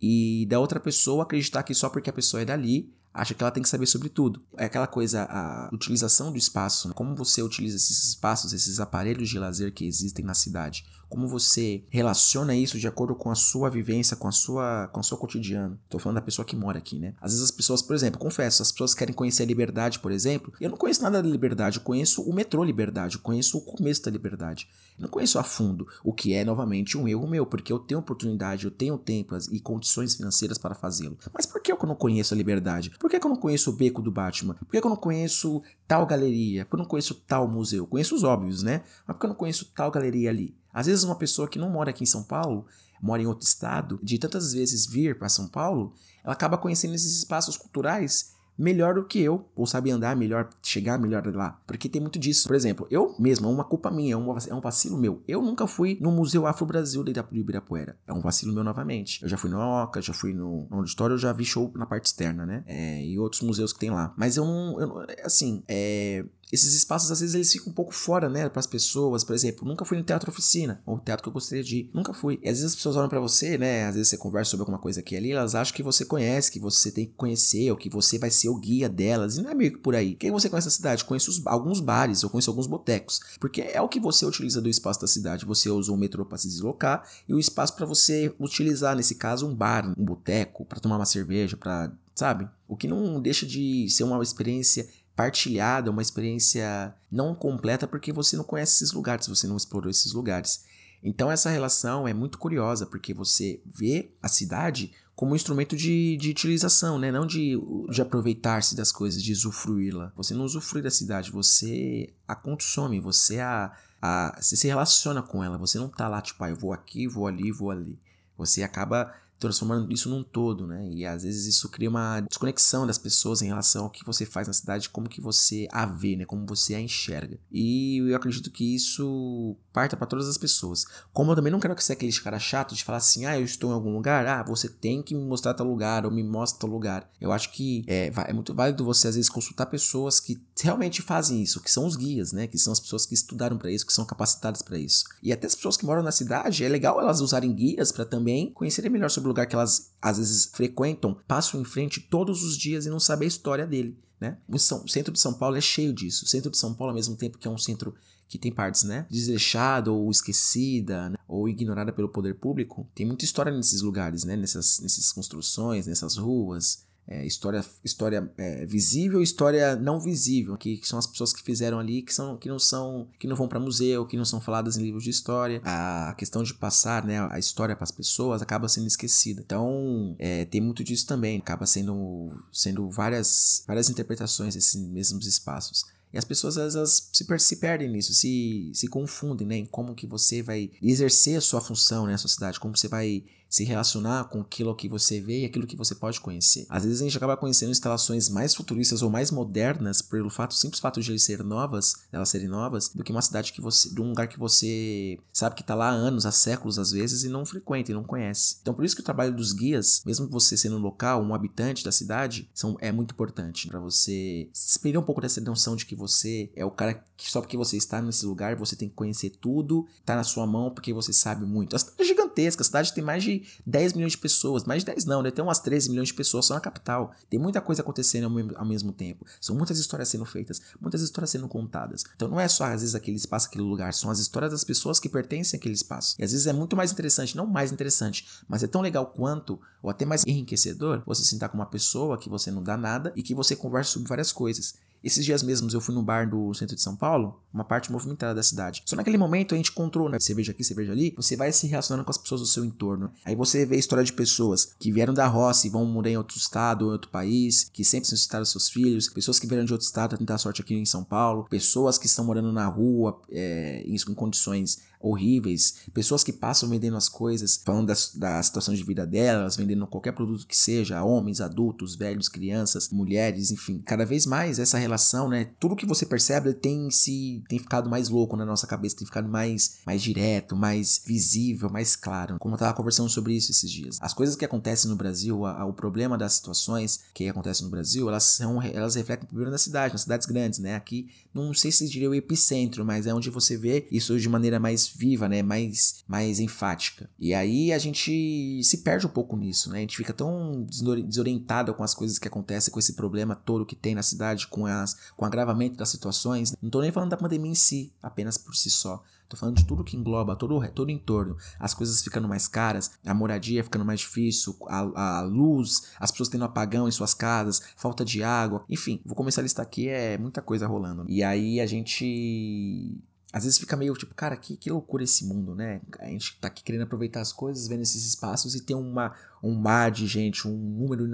e 0.00 0.46
da 0.48 0.58
outra 0.58 0.80
pessoa 0.80 1.24
acreditar 1.24 1.62
que 1.62 1.74
só 1.74 1.90
porque 1.90 2.08
a 2.08 2.12
pessoa 2.12 2.40
é 2.40 2.44
dali 2.44 2.92
acha 3.12 3.34
que 3.34 3.42
ela 3.42 3.50
tem 3.50 3.62
que 3.62 3.68
saber 3.68 3.86
sobre 3.86 4.08
tudo. 4.08 4.40
É 4.56 4.64
aquela 4.64 4.86
coisa, 4.86 5.24
a 5.24 5.68
utilização 5.72 6.30
do 6.30 6.38
espaço, 6.38 6.88
né? 6.88 6.94
como 6.94 7.14
você 7.14 7.42
utiliza 7.42 7.76
esses 7.76 8.04
espaços, 8.08 8.52
esses 8.52 8.80
aparelhos 8.80 9.28
de 9.28 9.38
lazer 9.38 9.72
que 9.72 9.84
existem 9.84 10.24
na 10.24 10.34
cidade, 10.34 10.84
como 11.08 11.26
você 11.26 11.84
relaciona 11.90 12.54
isso 12.54 12.78
de 12.78 12.86
acordo 12.86 13.16
com 13.16 13.30
a 13.30 13.34
sua 13.34 13.68
vivência, 13.68 14.16
com 14.16 14.28
a 14.28 14.32
sua, 14.32 14.88
com 14.92 15.00
o 15.00 15.04
seu 15.04 15.16
cotidiano. 15.16 15.78
Tô 15.88 15.98
falando 15.98 16.16
da 16.16 16.22
pessoa 16.22 16.46
que 16.46 16.54
mora 16.54 16.78
aqui, 16.78 17.00
né? 17.00 17.14
Às 17.20 17.32
vezes 17.32 17.44
as 17.44 17.50
pessoas, 17.50 17.82
por 17.82 17.96
exemplo, 17.96 18.20
confesso, 18.20 18.62
as 18.62 18.70
pessoas 18.70 18.94
querem 18.94 19.12
conhecer 19.12 19.42
a 19.42 19.46
liberdade, 19.46 19.98
por 19.98 20.12
exemplo. 20.12 20.52
Eu 20.60 20.70
não 20.70 20.76
conheço 20.76 21.02
nada 21.02 21.20
da 21.20 21.28
liberdade, 21.28 21.78
eu 21.78 21.82
conheço 21.82 22.22
o 22.22 22.32
metrô 22.32 22.62
liberdade, 22.62 23.16
eu 23.16 23.22
conheço 23.22 23.58
o 23.58 23.60
começo 23.60 24.04
da 24.04 24.10
liberdade. 24.10 24.68
Eu 24.96 25.02
não 25.02 25.08
conheço 25.08 25.36
a 25.38 25.42
fundo, 25.42 25.88
o 26.04 26.12
que 26.12 26.32
é 26.32 26.44
novamente 26.44 26.96
um 26.96 27.08
erro 27.08 27.26
meu, 27.26 27.44
porque 27.44 27.72
eu 27.72 27.80
tenho 27.80 27.98
oportunidade, 27.98 28.66
eu 28.66 28.70
tenho 28.70 28.96
tempo 28.96 29.36
e 29.50 29.58
condições 29.58 30.14
financeiras 30.14 30.58
para 30.58 30.76
fazê-lo. 30.76 31.18
Mas 31.34 31.44
por 31.44 31.60
que 31.60 31.72
eu 31.72 31.78
não 31.82 31.96
conheço 31.96 32.34
a 32.34 32.36
liberdade? 32.36 32.92
Por 33.00 33.08
que 33.08 33.16
eu 33.16 33.30
não 33.30 33.36
conheço 33.36 33.70
o 33.70 33.72
beco 33.72 34.02
do 34.02 34.12
Batman? 34.12 34.52
Por 34.52 34.70
que 34.70 34.76
eu 34.76 34.90
não 34.90 34.94
conheço 34.94 35.62
tal 35.88 36.04
galeria? 36.04 36.66
Por 36.66 36.72
que 36.72 36.76
eu 36.76 36.80
não 36.80 36.84
conheço 36.84 37.14
tal 37.26 37.48
museu? 37.48 37.86
Conheço 37.86 38.14
os 38.14 38.22
óbvios, 38.22 38.62
né? 38.62 38.82
Mas 39.06 39.16
por 39.16 39.20
que 39.20 39.24
eu 39.26 39.30
não 39.30 39.36
conheço 39.36 39.72
tal 39.74 39.90
galeria 39.90 40.28
ali? 40.28 40.54
Às 40.70 40.84
vezes 40.84 41.02
uma 41.02 41.14
pessoa 41.14 41.48
que 41.48 41.58
não 41.58 41.70
mora 41.70 41.88
aqui 41.88 42.02
em 42.04 42.06
São 42.06 42.22
Paulo, 42.22 42.66
mora 43.00 43.22
em 43.22 43.26
outro 43.26 43.46
estado, 43.46 43.98
de 44.02 44.18
tantas 44.18 44.52
vezes 44.52 44.86
vir 44.86 45.18
para 45.18 45.30
São 45.30 45.48
Paulo, 45.48 45.94
ela 46.22 46.34
acaba 46.34 46.58
conhecendo 46.58 46.94
esses 46.94 47.16
espaços 47.16 47.56
culturais 47.56 48.34
melhor 48.56 48.94
do 48.94 49.04
que 49.04 49.20
eu, 49.20 49.48
ou 49.54 49.66
sabe 49.66 49.90
andar 49.90 50.14
melhor, 50.14 50.50
chegar 50.62 50.98
melhor 50.98 51.26
lá. 51.34 51.60
Porque 51.66 51.88
tem 51.88 52.00
muito 52.00 52.18
disso. 52.18 52.46
Por 52.46 52.56
exemplo, 52.56 52.86
eu 52.90 53.14
mesmo, 53.18 53.48
é 53.48 53.50
uma 53.50 53.64
culpa 53.64 53.90
minha, 53.90 54.14
é 54.14 54.16
um, 54.16 54.36
é 54.36 54.60
vacilo 54.60 54.98
meu. 54.98 55.22
Eu 55.26 55.42
nunca 55.42 55.66
fui 55.66 55.98
no 56.00 56.10
Museu 56.10 56.46
Afro-Brasil 56.46 57.02
de 57.04 57.12
Ibirapuera. 57.32 57.96
É 58.06 58.12
um 58.12 58.20
vacilo 58.20 58.52
meu 58.52 58.62
novamente. 58.62 59.22
Eu 59.22 59.28
já 59.28 59.36
fui 59.36 59.50
no 59.50 59.58
Oca, 59.58 60.02
já 60.02 60.12
fui 60.12 60.32
no, 60.32 60.66
no 60.70 60.78
auditório, 60.78 61.14
eu 61.14 61.18
já 61.18 61.32
vi 61.32 61.44
show 61.44 61.72
na 61.74 61.86
parte 61.86 62.06
externa, 62.06 62.44
né? 62.44 62.62
É, 62.66 63.04
e 63.04 63.18
outros 63.18 63.42
museus 63.42 63.72
que 63.72 63.78
tem 63.78 63.90
lá. 63.90 64.12
Mas 64.16 64.36
eu 64.36 64.44
não. 64.44 64.80
Eu, 64.80 65.06
assim, 65.24 65.62
é 65.68 66.24
esses 66.52 66.74
espaços 66.74 67.10
às 67.10 67.20
vezes 67.20 67.34
eles 67.34 67.52
ficam 67.52 67.70
um 67.70 67.74
pouco 67.74 67.92
fora, 67.92 68.28
né, 68.28 68.48
para 68.48 68.60
as 68.60 68.66
pessoas. 68.66 69.24
Por 69.24 69.34
exemplo, 69.34 69.66
nunca 69.66 69.84
fui 69.84 69.96
no 69.96 70.04
teatro 70.04 70.30
oficina, 70.30 70.82
ou 70.84 70.98
teatro 70.98 71.22
que 71.22 71.28
eu 71.28 71.32
gostaria 71.32 71.62
de 71.62 71.76
ir, 71.78 71.90
nunca 71.94 72.12
fui. 72.12 72.38
E 72.42 72.48
às 72.48 72.56
vezes 72.56 72.72
as 72.72 72.74
pessoas 72.74 72.96
olham 72.96 73.08
para 73.08 73.20
você, 73.20 73.56
né, 73.56 73.86
às 73.86 73.94
vezes 73.94 74.08
você 74.08 74.16
conversa 74.16 74.50
sobre 74.50 74.62
alguma 74.62 74.78
coisa 74.78 75.00
aqui 75.00 75.16
ali, 75.16 75.32
elas 75.32 75.54
acham 75.54 75.74
que 75.74 75.82
você 75.82 76.04
conhece, 76.04 76.50
que 76.50 76.60
você 76.60 76.90
tem 76.90 77.06
que 77.06 77.12
conhecer, 77.12 77.70
ou 77.70 77.76
que 77.76 77.88
você 77.88 78.18
vai 78.18 78.30
ser 78.30 78.48
o 78.48 78.56
guia 78.56 78.88
delas. 78.88 79.36
E 79.36 79.42
não 79.42 79.50
é 79.50 79.54
meio 79.54 79.72
que 79.72 79.78
por 79.78 79.94
aí. 79.94 80.14
Quem 80.14 80.30
você 80.30 80.48
conhece 80.48 80.68
a 80.68 80.72
cidade? 80.72 81.04
Conheço 81.04 81.30
os, 81.30 81.46
alguns 81.46 81.80
bares, 81.80 82.22
eu 82.22 82.30
conheço 82.30 82.50
alguns 82.50 82.66
botecos, 82.66 83.20
porque 83.38 83.62
é 83.62 83.80
o 83.80 83.88
que 83.88 84.00
você 84.00 84.24
utiliza 84.26 84.60
do 84.60 84.68
espaço 84.68 85.00
da 85.00 85.06
cidade. 85.06 85.46
Você 85.46 85.70
usa 85.70 85.92
o 85.92 85.96
metrô 85.96 86.24
para 86.24 86.38
se 86.38 86.48
deslocar 86.48 87.08
e 87.28 87.34
o 87.34 87.38
espaço 87.38 87.74
para 87.76 87.86
você 87.86 88.34
utilizar, 88.38 88.96
nesse 88.96 89.14
caso, 89.14 89.46
um 89.46 89.54
bar, 89.54 89.94
um 89.96 90.04
boteco, 90.04 90.64
para 90.64 90.80
tomar 90.80 90.96
uma 90.96 91.06
cerveja, 91.06 91.56
para 91.56 91.92
sabe? 92.20 92.46
O 92.68 92.76
que 92.76 92.86
não 92.86 93.20
deixa 93.20 93.46
de 93.46 93.88
ser 93.88 94.04
uma 94.04 94.22
experiência 94.22 94.86
partilhada, 95.20 95.90
uma 95.90 96.00
experiência 96.00 96.94
não 97.12 97.34
completa 97.34 97.86
porque 97.86 98.10
você 98.10 98.38
não 98.38 98.44
conhece 98.44 98.76
esses 98.76 98.92
lugares, 98.94 99.28
você 99.28 99.46
não 99.46 99.58
explorou 99.58 99.90
esses 99.90 100.14
lugares. 100.14 100.64
Então 101.02 101.30
essa 101.30 101.50
relação 101.50 102.08
é 102.08 102.14
muito 102.14 102.38
curiosa 102.38 102.86
porque 102.86 103.12
você 103.12 103.60
vê 103.66 104.12
a 104.22 104.28
cidade 104.28 104.92
como 105.14 105.32
um 105.32 105.36
instrumento 105.36 105.76
de, 105.76 106.16
de 106.16 106.30
utilização, 106.30 106.98
né? 106.98 107.12
não 107.12 107.26
de, 107.26 107.54
de 107.90 108.00
aproveitar-se 108.00 108.74
das 108.74 108.90
coisas, 108.90 109.22
de 109.22 109.32
usufruí-la. 109.32 110.10
Você 110.16 110.32
não 110.32 110.46
usufrui 110.46 110.80
da 110.80 110.90
cidade, 110.90 111.30
você 111.30 112.14
a 112.26 112.34
consome, 112.34 112.98
você 112.98 113.40
a, 113.40 113.72
a 114.00 114.38
você 114.40 114.56
se 114.56 114.66
relaciona 114.66 115.20
com 115.20 115.44
ela. 115.44 115.58
Você 115.58 115.76
não 115.76 115.90
tá 115.90 116.08
lá 116.08 116.22
tipo, 116.22 116.42
ah, 116.42 116.48
eu 116.48 116.56
vou 116.56 116.72
aqui, 116.72 117.06
vou 117.06 117.26
ali, 117.26 117.52
vou 117.52 117.70
ali. 117.70 117.98
Você 118.38 118.62
acaba 118.62 119.14
transformando 119.40 119.90
isso 119.90 120.08
num 120.10 120.22
todo, 120.22 120.66
né? 120.66 120.86
E 120.90 121.04
às 121.06 121.22
vezes 121.22 121.46
isso 121.46 121.68
cria 121.70 121.88
uma 121.88 122.20
desconexão 122.20 122.86
das 122.86 122.98
pessoas 122.98 123.40
em 123.40 123.46
relação 123.46 123.84
ao 123.84 123.90
que 123.90 124.04
você 124.04 124.26
faz 124.26 124.46
na 124.46 124.52
cidade, 124.52 124.90
como 124.90 125.08
que 125.08 125.20
você 125.20 125.66
a 125.72 125.86
vê, 125.86 126.14
né? 126.14 126.26
Como 126.26 126.46
você 126.46 126.74
a 126.74 126.80
enxerga. 126.80 127.38
E 127.50 127.98
eu 127.98 128.14
acredito 128.14 128.50
que 128.50 128.74
isso 128.74 129.56
parta 129.72 129.96
para 129.96 130.06
todas 130.06 130.28
as 130.28 130.36
pessoas. 130.36 130.84
Como 131.12 131.32
eu 131.32 131.36
também 131.36 131.50
não 131.50 131.58
quero 131.58 131.74
que 131.74 131.82
você 131.82 131.94
aquele 131.94 132.12
cara 132.12 132.38
chato 132.38 132.74
de 132.74 132.84
falar 132.84 132.98
assim, 132.98 133.24
ah, 133.24 133.38
eu 133.38 133.44
estou 133.44 133.70
em 133.70 133.74
algum 133.74 133.92
lugar, 133.92 134.26
ah, 134.26 134.42
você 134.42 134.68
tem 134.68 135.02
que 135.02 135.14
me 135.14 135.24
mostrar 135.24 135.54
tal 135.54 135.66
lugar 135.66 136.04
ou 136.04 136.10
me 136.10 136.22
mostra 136.22 136.60
tal 136.60 136.70
lugar. 136.70 137.10
Eu 137.18 137.32
acho 137.32 137.50
que 137.52 137.82
é, 137.86 138.12
é 138.26 138.32
muito 138.32 138.52
válido 138.52 138.84
você 138.84 139.08
às 139.08 139.14
vezes 139.14 139.30
consultar 139.30 139.66
pessoas 139.66 140.20
que 140.20 140.40
realmente 140.60 141.00
fazem 141.00 141.42
isso, 141.42 141.62
que 141.62 141.70
são 141.70 141.86
os 141.86 141.96
guias, 141.96 142.32
né? 142.32 142.46
Que 142.46 142.58
são 142.58 142.72
as 142.72 142.80
pessoas 142.80 143.06
que 143.06 143.14
estudaram 143.14 143.56
para 143.56 143.70
isso, 143.70 143.86
que 143.86 143.92
são 143.92 144.04
capacitadas 144.04 144.60
para 144.60 144.78
isso. 144.78 145.04
E 145.22 145.32
até 145.32 145.46
as 145.46 145.54
pessoas 145.54 145.76
que 145.78 145.86
moram 145.86 146.02
na 146.02 146.12
cidade, 146.12 146.64
é 146.64 146.68
legal 146.68 147.00
elas 147.00 147.20
usarem 147.20 147.54
guias 147.54 147.90
para 147.90 148.04
também 148.04 148.52
conhecerem 148.52 148.90
melhor 148.90 149.08
sobre 149.08 149.29
lugar 149.30 149.46
que 149.46 149.54
elas 149.54 149.92
às 150.00 150.18
vezes 150.18 150.46
frequentam, 150.52 151.16
passam 151.26 151.60
em 151.60 151.64
frente 151.64 152.00
todos 152.00 152.42
os 152.42 152.56
dias 152.56 152.86
e 152.86 152.90
não 152.90 153.00
sabem 153.00 153.26
a 153.26 153.28
história 153.28 153.66
dele. 153.66 153.98
Né? 154.20 154.36
O, 154.46 154.58
São, 154.58 154.84
o 154.84 154.88
centro 154.88 155.12
de 155.12 155.18
São 155.18 155.32
Paulo 155.32 155.56
é 155.56 155.60
cheio 155.60 155.92
disso. 155.92 156.24
O 156.24 156.28
centro 156.28 156.50
de 156.50 156.58
São 156.58 156.74
Paulo, 156.74 156.90
ao 156.90 156.94
mesmo 156.94 157.16
tempo 157.16 157.38
que 157.38 157.48
é 157.48 157.50
um 157.50 157.58
centro 157.58 157.94
que 158.28 158.38
tem 158.38 158.52
partes, 158.52 158.84
né, 158.84 159.06
desleixada 159.10 159.90
ou 159.90 160.08
esquecida, 160.08 161.10
né, 161.10 161.16
ou 161.26 161.48
ignorada 161.48 161.92
pelo 161.92 162.08
poder 162.08 162.36
público, 162.36 162.88
tem 162.94 163.04
muita 163.04 163.24
história 163.24 163.50
nesses 163.50 163.82
lugares, 163.82 164.22
né, 164.22 164.36
nessas, 164.36 164.78
nessas 164.78 165.10
construções, 165.10 165.88
nessas 165.88 166.16
ruas, 166.16 166.84
é, 167.06 167.26
história, 167.26 167.64
história 167.84 168.32
é, 168.38 168.64
visível 168.66 169.20
história 169.20 169.74
não 169.76 169.98
visível, 169.98 170.56
que, 170.56 170.76
que, 170.76 170.86
são 170.86 170.98
as 170.98 171.06
pessoas 171.06 171.32
que 171.32 171.42
fizeram 171.42 171.78
ali, 171.78 172.02
que, 172.02 172.14
são, 172.14 172.36
que 172.36 172.48
não 172.48 172.58
são, 172.58 173.08
que 173.18 173.26
não 173.26 173.36
vão 173.36 173.48
para 173.48 173.58
museu, 173.58 174.06
que 174.06 174.16
não 174.16 174.24
são 174.24 174.40
faladas 174.40 174.76
em 174.76 174.82
livros 174.82 175.04
de 175.04 175.10
história. 175.10 175.60
A 175.64 176.14
questão 176.16 176.42
de 176.42 176.54
passar 176.54 177.04
né, 177.04 177.26
a 177.30 177.38
história 177.38 177.74
para 177.74 177.84
as 177.84 177.90
pessoas 177.90 178.42
acaba 178.42 178.68
sendo 178.68 178.86
esquecida. 178.86 179.42
Então, 179.44 180.14
é, 180.18 180.44
tem 180.44 180.60
muito 180.60 180.84
disso 180.84 181.06
também. 181.06 181.38
Acaba 181.38 181.66
sendo, 181.66 182.30
sendo 182.52 182.88
várias, 182.88 183.64
várias 183.66 183.90
interpretações 183.90 184.54
desses 184.54 184.80
mesmos 184.80 185.26
espaços. 185.26 185.84
E 186.12 186.18
as 186.18 186.24
pessoas 186.24 186.58
às 186.58 186.74
vezes 186.74 187.08
se, 187.12 187.24
se 187.38 187.56
perdem 187.56 187.88
nisso, 187.88 188.12
se, 188.12 188.72
se 188.74 188.88
confundem 188.88 189.46
né, 189.46 189.56
em 189.58 189.66
como 189.66 189.94
que 189.94 190.06
você 190.06 190.42
vai 190.42 190.70
exercer 190.82 191.38
a 191.38 191.40
sua 191.40 191.60
função 191.60 192.06
né, 192.06 192.12
na 192.12 192.18
sociedade, 192.18 192.58
como 192.58 192.76
você 192.76 192.88
vai 192.88 193.24
se 193.50 193.64
relacionar 193.64 194.24
com 194.28 194.40
aquilo 194.40 194.74
que 194.74 194.88
você 194.88 195.20
vê 195.20 195.40
e 195.40 195.44
aquilo 195.44 195.66
que 195.66 195.76
você 195.76 195.94
pode 195.94 196.20
conhecer. 196.20 196.64
Às 196.68 196.84
vezes 196.84 197.00
a 197.00 197.04
gente 197.04 197.16
acaba 197.16 197.36
conhecendo 197.36 197.72
instalações 197.72 198.28
mais 198.28 198.54
futuristas 198.54 199.02
ou 199.02 199.10
mais 199.10 199.32
modernas 199.32 200.00
pelo 200.00 200.30
fato, 200.30 200.54
simples 200.54 200.80
fato 200.80 201.02
de 201.02 201.10
eles 201.10 201.24
serem 201.24 201.44
novas, 201.44 201.96
elas 202.12 202.28
serem 202.28 202.46
novas, 202.46 202.88
do 202.88 203.02
que 203.02 203.10
uma 203.10 203.20
cidade 203.20 203.52
que 203.52 203.60
você, 203.60 203.92
de 203.92 204.00
um 204.00 204.10
lugar 204.10 204.28
que 204.28 204.38
você 204.38 205.18
sabe 205.32 205.56
que 205.56 205.62
está 205.62 205.74
lá 205.74 205.88
há 205.88 205.92
anos, 205.92 206.24
há 206.24 206.30
séculos 206.30 206.78
às 206.78 206.92
vezes 206.92 207.24
e 207.24 207.28
não 207.28 207.44
frequenta 207.44 207.90
e 207.90 207.94
não 207.94 208.04
conhece. 208.04 208.58
Então 208.62 208.72
por 208.72 208.84
isso 208.84 208.94
que 208.94 209.02
o 209.02 209.04
trabalho 209.04 209.34
dos 209.34 209.52
guias, 209.52 210.02
mesmo 210.06 210.28
você 210.28 210.56
sendo 210.56 210.76
um 210.76 210.80
local, 210.80 211.20
um 211.20 211.34
habitante 211.34 211.84
da 211.84 211.90
cidade, 211.90 212.48
são, 212.54 212.76
é 212.80 212.92
muito 212.92 213.12
importante 213.12 213.66
para 213.66 213.80
você 213.80 214.48
se 214.52 214.78
perder 214.78 214.98
um 214.98 215.02
pouco 215.02 215.20
dessa 215.20 215.40
noção 215.40 215.74
de 215.74 215.84
que 215.84 215.96
você 215.96 216.50
é 216.54 216.64
o 216.64 216.70
cara 216.70 217.04
que 217.16 217.30
só 217.30 217.40
porque 217.40 217.56
você 217.56 217.76
está 217.76 218.00
nesse 218.00 218.24
lugar 218.24 218.54
você 218.56 218.76
tem 218.76 218.88
que 218.88 218.94
conhecer 218.94 219.30
tudo, 219.30 219.86
tá 220.04 220.14
na 220.14 220.24
sua 220.24 220.46
mão 220.46 220.70
porque 220.70 220.92
você 220.92 221.12
sabe 221.12 221.44
muito. 221.44 221.74
A 221.74 221.78
cidade 221.78 222.02
é 222.02 222.04
gigantesca, 222.04 222.62
a 222.62 222.64
cidade 222.64 222.92
tem 222.92 223.02
mais 223.02 223.24
de 223.24 223.39
10 223.66 223.94
milhões 223.94 224.12
de 224.12 224.18
pessoas, 224.18 224.64
mais 224.64 224.82
de 224.82 224.86
10 224.86 225.04
não, 225.04 225.22
né? 225.22 225.30
Tem 225.30 225.44
umas 225.44 225.60
13 225.60 225.90
milhões 225.90 226.08
de 226.08 226.14
pessoas 226.14 226.46
só 226.46 226.54
na 226.54 226.60
capital. 226.60 227.12
Tem 227.28 227.38
muita 227.38 227.60
coisa 227.60 227.82
acontecendo 227.82 228.24
ao, 228.56 228.64
mesmo 228.64 228.92
tempo. 228.92 229.26
São 229.40 229.56
muitas 229.56 229.78
histórias 229.78 230.08
sendo 230.08 230.24
feitas, 230.24 230.60
muitas 230.80 231.02
histórias 231.02 231.30
sendo 231.30 231.48
contadas. 231.48 232.04
Então 232.14 232.28
não 232.28 232.40
é 232.40 232.48
só 232.48 232.64
às 232.64 232.80
vezes 232.80 232.94
aquele 232.94 233.16
espaço, 233.16 233.48
aquele 233.48 233.64
lugar, 233.64 233.92
são 233.94 234.10
as 234.10 234.18
histórias 234.18 234.52
das 234.52 234.64
pessoas 234.64 234.98
que 234.98 235.08
pertencem 235.08 235.58
àquele 235.58 235.74
espaço. 235.74 236.16
E 236.18 236.24
às 236.24 236.32
vezes 236.32 236.46
é 236.46 236.52
muito 236.52 236.76
mais 236.76 236.92
interessante, 236.92 237.36
não 237.36 237.46
mais 237.46 237.72
interessante, 237.72 238.26
mas 238.48 238.62
é 238.62 238.66
tão 238.66 238.80
legal 238.80 239.06
quanto, 239.06 239.60
ou 239.82 239.90
até 239.90 240.04
mais 240.04 240.24
enriquecedor, 240.26 241.02
você 241.06 241.24
sentar 241.24 241.48
com 241.48 241.58
uma 241.58 241.66
pessoa 241.66 242.18
que 242.18 242.28
você 242.28 242.50
não 242.50 242.62
dá 242.62 242.76
nada 242.76 243.12
e 243.16 243.22
que 243.22 243.34
você 243.34 243.56
conversa 243.56 243.92
sobre 243.92 244.08
várias 244.08 244.32
coisas. 244.32 244.74
Esses 245.02 245.24
dias 245.24 245.42
mesmos 245.42 245.74
eu 245.74 245.80
fui 245.80 245.94
no 245.94 246.02
bar 246.02 246.28
do 246.28 246.52
centro 246.54 246.76
de 246.76 246.82
São 246.82 246.94
Paulo, 246.94 247.40
uma 247.52 247.64
parte 247.64 247.90
movimentada 247.90 248.34
da 248.34 248.42
cidade. 248.42 248.82
Só 248.84 248.96
naquele 248.96 249.18
momento 249.18 249.54
a 249.54 249.56
gente 249.56 249.70
encontrou, 249.70 250.08
né? 250.08 250.18
Cerveja 250.20 250.52
aqui, 250.52 250.62
cerveja 250.62 250.92
ali. 250.92 251.12
Você 251.16 251.36
vai 251.36 251.52
se 251.52 251.66
relacionando 251.66 252.04
com 252.04 252.10
as 252.10 252.18
pessoas 252.18 252.40
do 252.40 252.46
seu 252.46 252.64
entorno. 252.64 253.10
Aí 253.24 253.34
você 253.34 253.64
vê 253.64 253.76
a 253.76 253.78
história 253.78 254.04
de 254.04 254.12
pessoas 254.12 254.74
que 254.78 254.92
vieram 254.92 255.14
da 255.14 255.26
roça 255.26 255.66
e 255.66 255.70
vão 255.70 255.84
morar 255.84 256.10
em 256.10 256.16
outro 256.16 256.36
estado, 256.36 256.86
ou 256.86 256.92
outro 256.92 257.10
país, 257.10 257.70
que 257.72 257.84
sempre 257.84 258.10
necessitaram 258.10 258.44
seus 258.44 258.68
filhos, 258.68 259.08
pessoas 259.08 259.38
que 259.38 259.46
vieram 259.46 259.64
de 259.64 259.72
outro 259.72 259.86
estado 259.86 260.16
tentar 260.16 260.38
sorte 260.38 260.60
aqui 260.62 260.74
em 260.74 260.84
São 260.84 261.02
Paulo, 261.02 261.46
pessoas 261.48 261.98
que 261.98 262.06
estão 262.06 262.24
morando 262.24 262.52
na 262.52 262.66
rua 262.66 263.20
é, 263.30 263.82
em, 263.86 263.94
em 263.94 264.14
condições 264.14 264.89
horríveis, 265.00 265.76
pessoas 265.94 266.22
que 266.22 266.32
passam 266.32 266.68
vendendo 266.68 266.96
as 266.96 267.08
coisas, 267.08 267.60
falando 267.64 267.92
da 268.16 268.42
situação 268.42 268.74
de 268.74 268.84
vida 268.84 269.06
delas, 269.06 269.56
vendendo 269.56 269.86
qualquer 269.86 270.12
produto 270.12 270.46
que 270.46 270.56
seja, 270.56 271.02
homens, 271.02 271.40
adultos, 271.40 271.96
velhos, 271.96 272.28
crianças, 272.28 272.90
mulheres, 272.90 273.50
enfim. 273.50 273.80
Cada 273.84 274.04
vez 274.04 274.26
mais 274.26 274.58
essa 274.58 274.78
relação, 274.78 275.28
né? 275.28 275.50
Tudo 275.58 275.74
que 275.74 275.86
você 275.86 276.04
percebe 276.04 276.52
tem 276.52 276.90
se 276.90 277.42
tem 277.48 277.58
ficado 277.58 277.88
mais 277.88 278.08
louco 278.08 278.36
na 278.36 278.44
nossa 278.44 278.66
cabeça, 278.66 278.96
tem 278.96 279.06
ficado 279.06 279.28
mais 279.28 279.78
mais 279.86 280.02
direto, 280.02 280.54
mais 280.54 281.02
visível, 281.06 281.70
mais 281.70 281.96
claro. 281.96 282.38
Como 282.38 282.54
eu 282.54 282.58
tava 282.58 282.74
conversando 282.74 283.08
sobre 283.08 283.34
isso 283.34 283.50
esses 283.50 283.70
dias. 283.70 283.98
As 284.00 284.12
coisas 284.12 284.36
que 284.36 284.44
acontecem 284.44 284.90
no 284.90 284.96
Brasil, 284.96 285.46
a, 285.46 285.62
a, 285.62 285.66
o 285.66 285.72
problema 285.72 286.18
das 286.18 286.34
situações 286.34 287.00
que 287.14 287.28
acontecem 287.28 287.64
no 287.64 287.70
Brasil, 287.70 288.08
elas 288.08 288.24
são 288.24 288.60
elas 288.62 288.94
refletem 288.94 289.26
primeiro 289.26 289.50
na 289.50 289.58
cidade, 289.58 289.94
nas 289.94 290.02
cidades 290.02 290.26
grandes, 290.26 290.58
né? 290.58 290.74
Aqui 290.74 291.08
não 291.32 291.54
sei 291.54 291.72
se 291.72 291.88
diria 291.88 292.10
o 292.10 292.14
epicentro, 292.14 292.84
mas 292.84 293.06
é 293.06 293.14
onde 293.14 293.30
você 293.30 293.56
vê 293.56 293.86
isso 293.90 294.18
de 294.18 294.28
maneira 294.28 294.58
mais 294.58 294.89
viva, 294.96 295.28
né? 295.28 295.42
Mais, 295.42 296.04
mais 296.06 296.40
enfática. 296.40 297.08
E 297.18 297.34
aí 297.34 297.72
a 297.72 297.78
gente 297.78 298.62
se 298.62 298.78
perde 298.78 299.06
um 299.06 299.10
pouco 299.10 299.36
nisso, 299.36 299.70
né? 299.70 299.78
A 299.78 299.80
gente 299.80 299.96
fica 299.96 300.12
tão 300.12 300.66
desorientado 301.06 301.74
com 301.74 301.82
as 301.82 301.94
coisas 301.94 302.18
que 302.18 302.28
acontecem, 302.28 302.72
com 302.72 302.78
esse 302.78 302.94
problema 302.94 303.34
todo 303.34 303.66
que 303.66 303.76
tem 303.76 303.94
na 303.94 304.02
cidade, 304.02 304.46
com, 304.46 304.66
as, 304.66 304.94
com 305.16 305.24
o 305.24 305.28
agravamento 305.28 305.76
das 305.76 305.88
situações. 305.88 306.54
Não 306.60 306.70
tô 306.70 306.80
nem 306.80 306.92
falando 306.92 307.10
da 307.10 307.16
pandemia 307.16 307.50
em 307.50 307.54
si, 307.54 307.92
apenas 308.02 308.36
por 308.36 308.54
si 308.54 308.70
só. 308.70 309.02
Tô 309.30 309.36
falando 309.36 309.58
de 309.58 309.64
tudo 309.64 309.84
que 309.84 309.96
engloba, 309.96 310.34
todo, 310.34 310.60
todo 310.70 310.88
o 310.88 310.90
entorno. 310.90 311.36
As 311.56 311.72
coisas 311.72 312.02
ficando 312.02 312.26
mais 312.26 312.48
caras, 312.48 312.90
a 313.06 313.14
moradia 313.14 313.62
ficando 313.62 313.84
mais 313.84 314.00
difícil, 314.00 314.56
a, 314.66 315.18
a 315.18 315.22
luz, 315.22 315.82
as 316.00 316.10
pessoas 316.10 316.28
tendo 316.28 316.44
apagão 316.44 316.88
em 316.88 316.90
suas 316.90 317.14
casas, 317.14 317.62
falta 317.76 318.04
de 318.04 318.24
água. 318.24 318.64
Enfim, 318.68 319.00
vou 319.06 319.14
começar 319.14 319.40
a 319.40 319.44
listar 319.44 319.64
aqui, 319.64 319.88
é 319.88 320.18
muita 320.18 320.42
coisa 320.42 320.66
rolando. 320.66 321.04
E 321.08 321.22
aí 321.22 321.60
a 321.60 321.66
gente 321.66 323.00
às 323.32 323.44
vezes 323.44 323.58
fica 323.58 323.76
meio 323.76 323.94
tipo, 323.94 324.14
cara, 324.14 324.36
que, 324.36 324.56
que 324.56 324.70
loucura 324.70 325.04
esse 325.04 325.24
mundo, 325.24 325.54
né? 325.54 325.80
A 326.00 326.06
gente 326.06 326.36
tá 326.40 326.48
aqui 326.48 326.64
querendo 326.64 326.82
aproveitar 326.82 327.20
as 327.20 327.32
coisas, 327.32 327.68
vendo 327.68 327.82
esses 327.82 328.04
espaços 328.04 328.54
e 328.54 328.60
tem 328.60 328.76
uma, 328.76 329.14
um 329.42 329.54
mar 329.54 329.90
de 329.90 330.06
gente, 330.06 330.48
um 330.48 330.56
número 330.56 331.06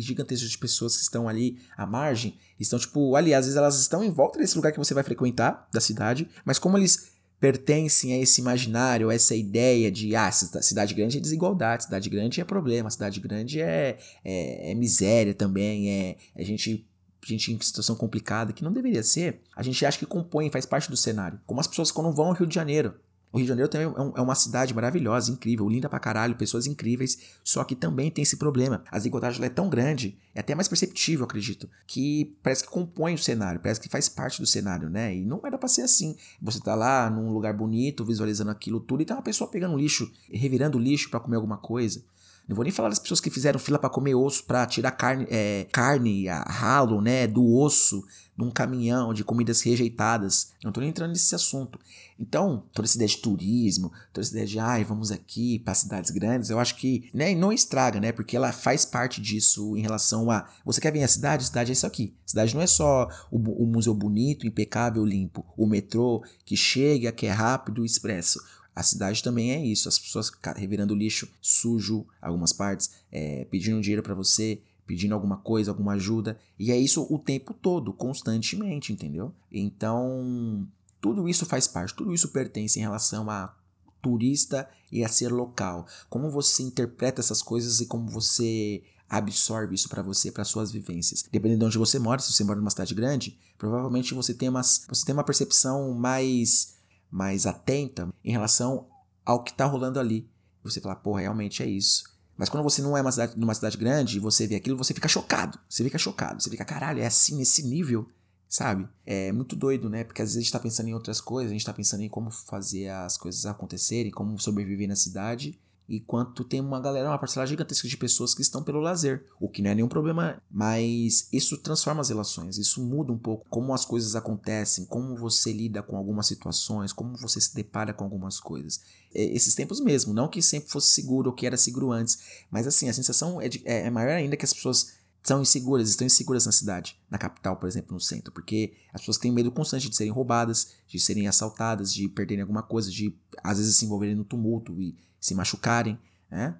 gigantesco 0.00 0.48
de 0.48 0.58
pessoas 0.58 0.96
que 0.96 1.02
estão 1.02 1.28
ali 1.28 1.58
à 1.76 1.84
margem, 1.84 2.38
estão 2.60 2.78
tipo, 2.78 3.16
ali, 3.16 3.34
às 3.34 3.46
vezes 3.46 3.56
elas 3.56 3.80
estão 3.80 4.04
em 4.04 4.10
volta 4.10 4.38
desse 4.38 4.56
lugar 4.56 4.70
que 4.70 4.78
você 4.78 4.94
vai 4.94 5.02
frequentar, 5.02 5.68
da 5.72 5.80
cidade, 5.80 6.28
mas 6.44 6.58
como 6.58 6.78
eles 6.78 7.12
pertencem 7.40 8.14
a 8.14 8.18
esse 8.18 8.40
imaginário, 8.40 9.10
a 9.10 9.14
essa 9.14 9.34
ideia 9.34 9.90
de, 9.90 10.14
ah, 10.14 10.30
cidade 10.30 10.94
grande 10.94 11.18
é 11.18 11.20
desigualdade, 11.20 11.84
cidade 11.84 12.08
grande 12.08 12.40
é 12.40 12.44
problema, 12.44 12.88
cidade 12.88 13.20
grande 13.20 13.60
é, 13.60 13.98
é, 14.24 14.70
é 14.70 14.74
miséria 14.74 15.34
também, 15.34 15.90
é, 15.90 16.16
é 16.36 16.44
gente 16.44 16.86
gente 17.28 17.52
em 17.52 17.60
situação 17.60 17.96
complicada, 17.96 18.52
que 18.52 18.64
não 18.64 18.72
deveria 18.72 19.02
ser, 19.02 19.40
a 19.54 19.62
gente 19.62 19.84
acha 19.84 19.98
que 19.98 20.06
compõe, 20.06 20.50
faz 20.50 20.66
parte 20.66 20.90
do 20.90 20.96
cenário. 20.96 21.40
Como 21.46 21.60
as 21.60 21.66
pessoas 21.66 21.90
quando 21.90 22.12
vão 22.12 22.26
ao 22.26 22.32
Rio 22.32 22.46
de 22.46 22.54
Janeiro. 22.54 22.94
O 23.34 23.38
Rio 23.38 23.46
de 23.46 23.48
Janeiro 23.48 23.68
também 23.68 23.88
é, 23.88 24.20
é 24.20 24.22
uma 24.22 24.36
cidade 24.36 24.72
maravilhosa, 24.72 25.32
incrível, 25.32 25.68
linda 25.68 25.88
pra 25.88 25.98
caralho, 25.98 26.36
pessoas 26.36 26.68
incríveis, 26.68 27.18
só 27.42 27.64
que 27.64 27.74
também 27.74 28.08
tem 28.08 28.22
esse 28.22 28.36
problema. 28.36 28.84
A 28.88 28.96
desigualdade 28.96 29.42
é 29.44 29.48
tão 29.48 29.68
grande, 29.68 30.16
é 30.32 30.38
até 30.38 30.54
mais 30.54 30.68
perceptível, 30.68 31.24
acredito, 31.24 31.68
que 31.84 32.36
parece 32.44 32.62
que 32.62 32.70
compõe 32.70 33.14
o 33.14 33.18
cenário, 33.18 33.58
parece 33.58 33.80
que 33.80 33.88
faz 33.88 34.08
parte 34.08 34.40
do 34.40 34.46
cenário, 34.46 34.88
né? 34.88 35.16
E 35.16 35.24
não 35.24 35.40
era 35.44 35.58
pra 35.58 35.68
ser 35.68 35.82
assim. 35.82 36.16
Você 36.40 36.60
tá 36.60 36.76
lá 36.76 37.10
num 37.10 37.32
lugar 37.32 37.52
bonito, 37.56 38.04
visualizando 38.04 38.52
aquilo 38.52 38.78
tudo, 38.78 39.02
e 39.02 39.04
tem 39.04 39.16
uma 39.16 39.20
pessoa 39.20 39.50
pegando 39.50 39.76
lixo, 39.76 40.08
revirando 40.30 40.78
lixo 40.78 41.10
para 41.10 41.18
comer 41.18 41.34
alguma 41.34 41.56
coisa. 41.56 42.04
Não 42.46 42.54
vou 42.54 42.62
nem 42.62 42.72
falar 42.72 42.90
das 42.90 42.98
pessoas 42.98 43.20
que 43.20 43.30
fizeram 43.30 43.58
fila 43.58 43.78
para 43.78 43.88
comer 43.88 44.14
osso, 44.14 44.44
para 44.44 44.66
tirar 44.66 44.90
carne, 44.90 45.26
é, 45.30 45.66
carne, 45.72 46.28
a 46.28 46.42
ralo, 46.42 47.00
né, 47.00 47.26
do 47.26 47.56
osso 47.56 48.04
num 48.36 48.50
caminhão 48.50 49.14
de 49.14 49.24
comidas 49.24 49.62
rejeitadas. 49.62 50.52
Não 50.62 50.72
tô 50.72 50.80
nem 50.80 50.90
entrando 50.90 51.10
nesse 51.10 51.34
assunto. 51.34 51.78
Então, 52.18 52.64
toda 52.72 52.86
essa 52.86 52.96
ideia 52.96 53.08
de 53.08 53.18
turismo, 53.18 53.90
toda 54.12 54.24
essa 54.24 54.32
ideia 54.32 54.46
de, 54.46 54.58
ai, 54.58 54.84
vamos 54.84 55.10
aqui 55.10 55.58
para 55.60 55.74
cidades 55.74 56.10
grandes, 56.10 56.50
eu 56.50 56.60
acho 56.60 56.76
que, 56.76 57.10
né, 57.14 57.34
não 57.34 57.52
estraga, 57.52 57.98
né, 57.98 58.12
porque 58.12 58.36
ela 58.36 58.52
faz 58.52 58.84
parte 58.84 59.20
disso 59.20 59.76
em 59.76 59.80
relação 59.80 60.30
a, 60.30 60.48
você 60.64 60.80
quer 60.80 60.92
vir 60.92 61.02
à 61.02 61.08
cidade? 61.08 61.46
Cidade 61.46 61.70
é 61.70 61.72
isso 61.72 61.86
aqui. 61.86 62.14
Cidade 62.26 62.54
não 62.54 62.62
é 62.62 62.66
só 62.66 63.08
o, 63.30 63.38
o 63.38 63.66
museu 63.66 63.94
bonito, 63.94 64.46
impecável, 64.46 65.04
limpo, 65.04 65.44
o 65.56 65.66
metrô 65.66 66.22
que 66.44 66.56
chega, 66.56 67.12
que 67.12 67.26
é 67.26 67.32
rápido, 67.32 67.84
expresso. 67.84 68.40
A 68.74 68.82
cidade 68.82 69.22
também 69.22 69.52
é 69.52 69.64
isso, 69.64 69.88
as 69.88 69.98
pessoas 69.98 70.32
revirando 70.56 70.94
lixo 70.94 71.28
sujo, 71.40 72.06
algumas 72.20 72.52
partes, 72.52 72.90
é, 73.12 73.44
pedindo 73.50 73.80
dinheiro 73.80 74.02
para 74.02 74.14
você, 74.14 74.60
pedindo 74.86 75.14
alguma 75.14 75.36
coisa, 75.36 75.70
alguma 75.70 75.92
ajuda, 75.92 76.38
e 76.58 76.70
é 76.70 76.78
isso 76.78 77.06
o 77.08 77.18
tempo 77.18 77.54
todo, 77.54 77.92
constantemente, 77.92 78.92
entendeu? 78.92 79.32
Então, 79.50 80.66
tudo 81.00 81.28
isso 81.28 81.46
faz 81.46 81.66
parte, 81.66 81.94
tudo 81.94 82.12
isso 82.12 82.28
pertence 82.28 82.78
em 82.78 82.82
relação 82.82 83.30
a 83.30 83.54
turista 84.02 84.68
e 84.92 85.02
a 85.02 85.08
ser 85.08 85.32
local. 85.32 85.86
Como 86.10 86.30
você 86.30 86.62
interpreta 86.62 87.20
essas 87.20 87.40
coisas 87.40 87.80
e 87.80 87.86
como 87.86 88.08
você 88.08 88.82
absorve 89.08 89.74
isso 89.74 89.88
para 89.88 90.02
você, 90.02 90.30
para 90.30 90.44
suas 90.44 90.70
vivências. 90.70 91.24
Dependendo 91.30 91.60
de 91.60 91.66
onde 91.66 91.78
você 91.78 91.98
mora, 91.98 92.20
se 92.20 92.32
você 92.32 92.44
mora 92.44 92.58
numa 92.58 92.70
cidade 92.70 92.94
grande, 92.94 93.38
provavelmente 93.56 94.12
você 94.14 94.34
tem 94.34 94.48
uma, 94.48 94.62
você 94.62 95.04
tem 95.06 95.12
uma 95.12 95.24
percepção 95.24 95.94
mais 95.94 96.73
mais 97.14 97.46
atenta 97.46 98.12
em 98.24 98.32
relação 98.32 98.88
ao 99.24 99.44
que 99.44 99.52
está 99.52 99.64
rolando 99.64 100.00
ali. 100.00 100.28
Você 100.64 100.80
fala, 100.80 100.96
pô, 100.96 101.12
realmente 101.12 101.62
é 101.62 101.66
isso. 101.66 102.02
Mas 102.36 102.48
quando 102.48 102.64
você 102.64 102.82
não 102.82 102.96
é 102.96 103.00
uma 103.00 103.12
cidade, 103.12 103.38
numa 103.38 103.54
cidade 103.54 103.76
grande 103.76 104.16
e 104.16 104.20
você 104.20 104.48
vê 104.48 104.56
aquilo, 104.56 104.76
você 104.76 104.92
fica 104.92 105.06
chocado. 105.06 105.56
Você 105.68 105.84
fica 105.84 105.96
chocado. 105.96 106.42
Você 106.42 106.50
fica, 106.50 106.64
caralho, 106.64 107.00
é 107.00 107.06
assim, 107.06 107.36
nesse 107.36 107.62
nível, 107.62 108.08
sabe? 108.48 108.88
É 109.06 109.30
muito 109.30 109.54
doido, 109.54 109.88
né? 109.88 110.02
Porque 110.02 110.22
às 110.22 110.30
vezes 110.30 110.38
a 110.38 110.40
gente 110.40 110.52
tá 110.52 110.58
pensando 110.58 110.88
em 110.88 110.94
outras 110.94 111.20
coisas, 111.20 111.52
a 111.52 111.54
gente 111.54 111.64
tá 111.64 111.72
pensando 111.72 112.02
em 112.02 112.08
como 112.08 112.32
fazer 112.32 112.88
as 112.88 113.16
coisas 113.16 113.46
acontecerem, 113.46 114.10
como 114.10 114.36
sobreviver 114.40 114.88
na 114.88 114.96
cidade 114.96 115.56
enquanto 115.88 116.44
tem 116.44 116.60
uma 116.60 116.80
galera, 116.80 117.08
uma 117.08 117.18
parcela 117.18 117.46
gigantesca 117.46 117.86
de 117.86 117.96
pessoas 117.96 118.34
que 118.34 118.42
estão 118.42 118.62
pelo 118.62 118.80
lazer, 118.80 119.24
o 119.38 119.48
que 119.48 119.60
não 119.60 119.70
é 119.70 119.74
nenhum 119.74 119.88
problema, 119.88 120.40
mas 120.50 121.28
isso 121.32 121.58
transforma 121.58 122.00
as 122.00 122.08
relações, 122.08 122.58
isso 122.58 122.82
muda 122.82 123.12
um 123.12 123.18
pouco 123.18 123.46
como 123.50 123.74
as 123.74 123.84
coisas 123.84 124.16
acontecem, 124.16 124.86
como 124.86 125.16
você 125.16 125.52
lida 125.52 125.82
com 125.82 125.96
algumas 125.96 126.26
situações, 126.26 126.92
como 126.92 127.16
você 127.16 127.40
se 127.40 127.54
depara 127.54 127.92
com 127.92 128.04
algumas 128.04 128.40
coisas. 128.40 128.80
É, 129.14 129.22
esses 129.24 129.54
tempos 129.54 129.80
mesmo, 129.80 130.14
não 130.14 130.28
que 130.28 130.40
sempre 130.40 130.70
fosse 130.70 130.90
seguro 130.90 131.30
ou 131.30 131.36
que 131.36 131.46
era 131.46 131.56
seguro 131.56 131.92
antes, 131.92 132.18
mas 132.50 132.66
assim, 132.66 132.88
a 132.88 132.94
sensação 132.94 133.40
é, 133.40 133.48
de, 133.48 133.62
é, 133.64 133.86
é 133.86 133.90
maior 133.90 134.12
ainda 134.12 134.36
que 134.36 134.44
as 134.44 134.52
pessoas 134.52 135.04
são 135.24 135.40
inseguras, 135.40 135.88
estão 135.88 136.06
inseguras 136.06 136.44
na 136.44 136.52
cidade, 136.52 136.98
na 137.10 137.16
capital, 137.16 137.56
por 137.56 137.66
exemplo, 137.66 137.94
no 137.94 138.00
centro, 138.00 138.30
porque 138.30 138.74
as 138.92 139.00
pessoas 139.00 139.16
têm 139.16 139.32
medo 139.32 139.50
constante 139.50 139.88
de 139.88 139.96
serem 139.96 140.12
roubadas, 140.12 140.74
de 140.86 141.00
serem 141.00 141.26
assaltadas, 141.26 141.94
de 141.94 142.06
perderem 142.10 142.42
alguma 142.42 142.62
coisa, 142.62 142.90
de 142.90 143.16
às 143.42 143.56
vezes 143.56 143.76
se 143.76 143.86
envolverem 143.86 144.14
no 144.14 144.24
tumulto 144.24 144.80
e 144.82 144.94
se 145.24 145.34
machucarem, 145.34 145.98
né? 146.30 146.54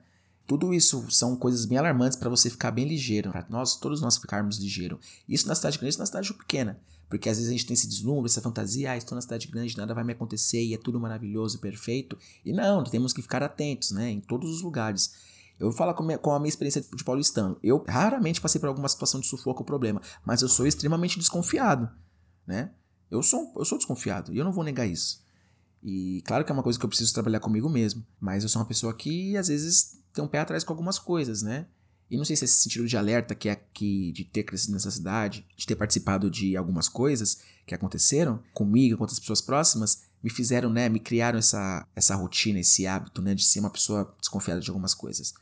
Tudo 0.47 0.73
isso 0.73 1.11
são 1.11 1.37
coisas 1.37 1.67
bem 1.67 1.77
alarmantes 1.77 2.17
para 2.17 2.31
você 2.31 2.49
ficar 2.49 2.71
bem 2.71 2.87
ligeiro, 2.87 3.31
para 3.31 3.47
nós, 3.51 3.77
todos 3.77 4.01
nós 4.01 4.17
ficarmos 4.17 4.59
ligeiro. 4.59 4.99
Isso 5.29 5.47
na 5.47 5.55
cidade 5.55 5.77
grande, 5.77 5.91
isso 5.91 5.99
na 5.99 6.07
cidade 6.07 6.33
pequena. 6.33 6.81
Porque 7.07 7.29
às 7.29 7.37
vezes 7.37 7.51
a 7.51 7.53
gente 7.53 7.67
tem 7.67 7.75
esse 7.75 7.87
deslumbre, 7.87 8.31
essa 8.31 8.41
fantasia, 8.41 8.93
ah, 8.93 8.97
estou 8.97 9.15
na 9.15 9.21
cidade 9.21 9.49
grande, 9.49 9.77
nada 9.77 9.93
vai 9.93 10.03
me 10.03 10.13
acontecer 10.13 10.63
e 10.63 10.73
é 10.73 10.79
tudo 10.79 10.99
maravilhoso, 10.99 11.59
perfeito. 11.59 12.17
E 12.43 12.55
não, 12.55 12.83
temos 12.85 13.13
que 13.13 13.21
ficar 13.21 13.43
atentos, 13.43 13.91
né, 13.91 14.11
em 14.11 14.21
todos 14.21 14.51
os 14.51 14.63
lugares. 14.63 15.13
Eu 15.61 15.69
vou 15.69 15.77
falar 15.77 15.93
com 15.93 16.03
a, 16.03 16.07
minha, 16.07 16.19
com 16.19 16.33
a 16.33 16.39
minha 16.39 16.49
experiência 16.49 16.81
de 16.81 17.05
paulistano. 17.05 17.59
Eu 17.63 17.85
raramente 17.87 18.41
passei 18.41 18.59
por 18.59 18.69
alguma 18.69 18.89
situação 18.89 19.21
de 19.21 19.27
sufoco 19.27 19.61
ou 19.61 19.67
problema, 19.67 20.01
mas 20.25 20.41
eu 20.41 20.49
sou 20.49 20.67
extremamente 20.67 21.19
desconfiado, 21.19 21.91
né? 22.47 22.71
Eu 23.11 23.23
sou, 23.23 23.53
eu 23.57 23.65
sou 23.65 23.77
desconfiado 23.77 24.33
e 24.33 24.39
eu 24.39 24.45
não 24.45 24.53
vou 24.53 24.65
negar 24.65 24.87
isso. 24.87 25.24
E 25.85 26.23
claro 26.25 26.45
que 26.47 26.51
é 26.51 26.55
uma 26.55 26.63
coisa 26.63 26.79
que 26.79 26.85
eu 26.85 26.89
preciso 26.89 27.13
trabalhar 27.13 27.41
comigo 27.41 27.69
mesmo, 27.69 28.05
mas 28.19 28.43
eu 28.43 28.49
sou 28.49 28.63
uma 28.63 28.67
pessoa 28.67 28.95
que 28.95 29.37
às 29.37 29.49
vezes 29.49 29.99
tem 30.15 30.25
um 30.25 30.29
pé 30.29 30.39
atrás 30.39 30.65
com 30.65 30.73
algumas 30.73 30.99
coisas, 30.99 31.43
né? 31.43 31.67
E 32.11 32.17
não 32.17 32.25
sei 32.25 32.37
se 32.37 32.47
esse 32.47 32.63
sentido 32.63 32.87
de 32.87 32.97
alerta 32.97 33.35
que 33.35 33.51
é 33.51 33.57
que 33.57 34.11
de 34.13 34.25
ter 34.25 34.45
crescido 34.45 34.73
nessa 34.73 34.91
cidade, 34.91 35.47
de 35.55 35.67
ter 35.67 35.77
participado 35.77 36.31
de 36.31 36.57
algumas 36.57 36.89
coisas 36.89 37.41
que 37.67 37.75
aconteceram 37.75 38.43
comigo, 38.55 38.97
com 38.97 39.03
outras 39.03 39.21
pessoas 39.21 39.43
próximas, 39.43 40.03
me 40.23 40.31
fizeram, 40.31 40.71
né, 40.71 40.89
me 40.89 41.01
criaram 41.01 41.39
essa 41.39 41.87
essa 41.95 42.15
rotina, 42.15 42.61
esse 42.61 42.87
hábito, 42.87 43.21
né, 43.21 43.35
de 43.35 43.45
ser 43.45 43.61
uma 43.61 43.71
pessoa 43.71 44.15
desconfiada 44.19 44.61
de 44.61 44.71
algumas 44.71 44.95
coisas. 44.95 45.35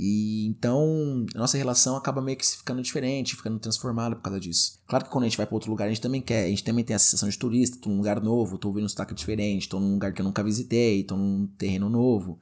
E 0.00 0.46
então 0.46 1.26
a 1.34 1.38
nossa 1.38 1.58
relação 1.58 1.96
acaba 1.96 2.22
meio 2.22 2.38
que 2.38 2.46
ficando 2.46 2.80
diferente, 2.80 3.34
ficando 3.34 3.58
transformada 3.58 4.14
por 4.14 4.22
causa 4.22 4.38
disso. 4.38 4.78
Claro 4.86 5.04
que 5.04 5.10
quando 5.10 5.24
a 5.24 5.28
gente 5.28 5.36
vai 5.36 5.44
para 5.44 5.56
outro 5.56 5.70
lugar, 5.70 5.86
a 5.86 5.88
gente 5.88 6.00
também 6.00 6.22
quer, 6.22 6.44
a 6.44 6.48
gente 6.48 6.62
também 6.62 6.84
tem 6.84 6.94
a 6.94 7.00
sensação 7.00 7.28
de 7.28 7.36
turista, 7.36 7.78
tô 7.80 7.90
num 7.90 7.96
lugar 7.96 8.20
novo, 8.22 8.56
tô 8.58 8.68
ouvindo 8.68 8.84
um 8.84 8.88
sotaque 8.88 9.12
diferente, 9.12 9.68
tô 9.68 9.80
num 9.80 9.94
lugar 9.94 10.12
que 10.12 10.20
eu 10.20 10.24
nunca 10.24 10.44
visitei, 10.44 11.02
tô 11.02 11.16
num 11.16 11.48
terreno 11.58 11.90
novo. 11.90 12.38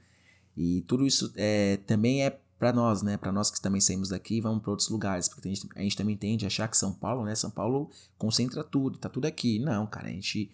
E 0.54 0.82
tudo 0.82 1.06
isso 1.06 1.32
é, 1.34 1.78
também 1.86 2.24
é 2.24 2.38
para 2.58 2.74
nós, 2.74 3.00
né? 3.00 3.16
Para 3.16 3.32
nós 3.32 3.50
que 3.50 3.58
também 3.58 3.80
saímos 3.80 4.10
daqui, 4.10 4.38
vamos 4.38 4.62
para 4.62 4.70
outros 4.70 4.90
lugares, 4.90 5.26
porque 5.26 5.48
a 5.48 5.54
gente, 5.54 5.66
a 5.74 5.80
gente 5.80 5.96
também 5.96 6.16
tende 6.16 6.44
a 6.44 6.48
achar 6.48 6.68
que 6.68 6.76
São 6.76 6.92
Paulo, 6.92 7.24
né? 7.24 7.34
São 7.34 7.50
Paulo 7.50 7.90
concentra 8.18 8.62
tudo, 8.62 8.98
tá 8.98 9.08
tudo 9.08 9.24
aqui. 9.24 9.58
Não, 9.58 9.86
cara, 9.86 10.08
a 10.08 10.12
gente 10.12 10.50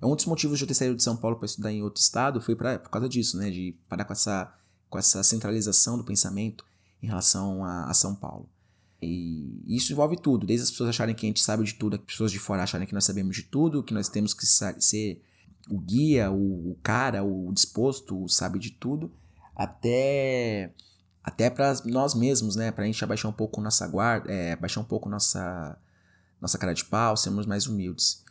é 0.00 0.06
um 0.06 0.16
dos 0.16 0.24
motivos 0.24 0.58
de 0.58 0.64
eu 0.64 0.68
ter 0.68 0.74
saído 0.74 0.96
de 0.96 1.02
São 1.02 1.18
Paulo 1.18 1.36
para 1.36 1.44
estudar 1.44 1.70
em 1.70 1.82
outro 1.82 2.00
estado 2.00 2.40
foi 2.40 2.56
pra, 2.56 2.78
por 2.78 2.88
causa 2.88 3.10
disso, 3.10 3.36
né? 3.36 3.50
De 3.50 3.74
parar 3.90 4.06
com 4.06 4.14
essa 4.14 4.54
com 4.96 4.98
essa 4.98 5.22
centralização 5.22 5.98
do 5.98 6.04
pensamento 6.04 6.64
em 7.02 7.06
relação 7.06 7.62
a, 7.62 7.90
a 7.90 7.94
São 7.94 8.14
Paulo. 8.14 8.48
E 9.00 9.62
isso 9.66 9.92
envolve 9.92 10.16
tudo, 10.16 10.46
desde 10.46 10.64
as 10.64 10.70
pessoas 10.70 10.88
acharem 10.88 11.14
que 11.14 11.26
a 11.26 11.28
gente 11.28 11.42
sabe 11.42 11.62
de 11.64 11.74
tudo, 11.74 11.96
as 11.96 12.02
pessoas 12.02 12.32
de 12.32 12.38
fora 12.38 12.62
acharem 12.62 12.86
que 12.86 12.94
nós 12.94 13.04
sabemos 13.04 13.36
de 13.36 13.42
tudo, 13.42 13.82
que 13.82 13.92
nós 13.92 14.08
temos 14.08 14.32
que 14.32 14.46
ser 14.46 15.22
o 15.68 15.78
guia, 15.78 16.30
o, 16.30 16.70
o 16.70 16.78
cara, 16.82 17.22
o 17.22 17.52
disposto, 17.52 18.24
o 18.24 18.28
sabe 18.28 18.58
de 18.58 18.70
tudo, 18.70 19.12
até 19.54 20.72
até 21.22 21.50
para 21.50 21.74
nós 21.84 22.14
mesmos, 22.14 22.56
né? 22.56 22.70
Para 22.70 22.84
a 22.84 22.86
gente 22.86 23.02
abaixar 23.04 23.30
um 23.30 23.34
pouco 23.34 23.60
nossa 23.60 23.86
guarda, 23.86 24.32
é, 24.32 24.52
abaixar 24.52 24.82
um 24.82 24.86
pouco 24.86 25.10
nossa 25.10 25.76
nossa 26.40 26.56
cara 26.56 26.72
de 26.72 26.84
pau, 26.84 27.16
sermos 27.18 27.44
mais 27.44 27.66
humildes. 27.66 28.24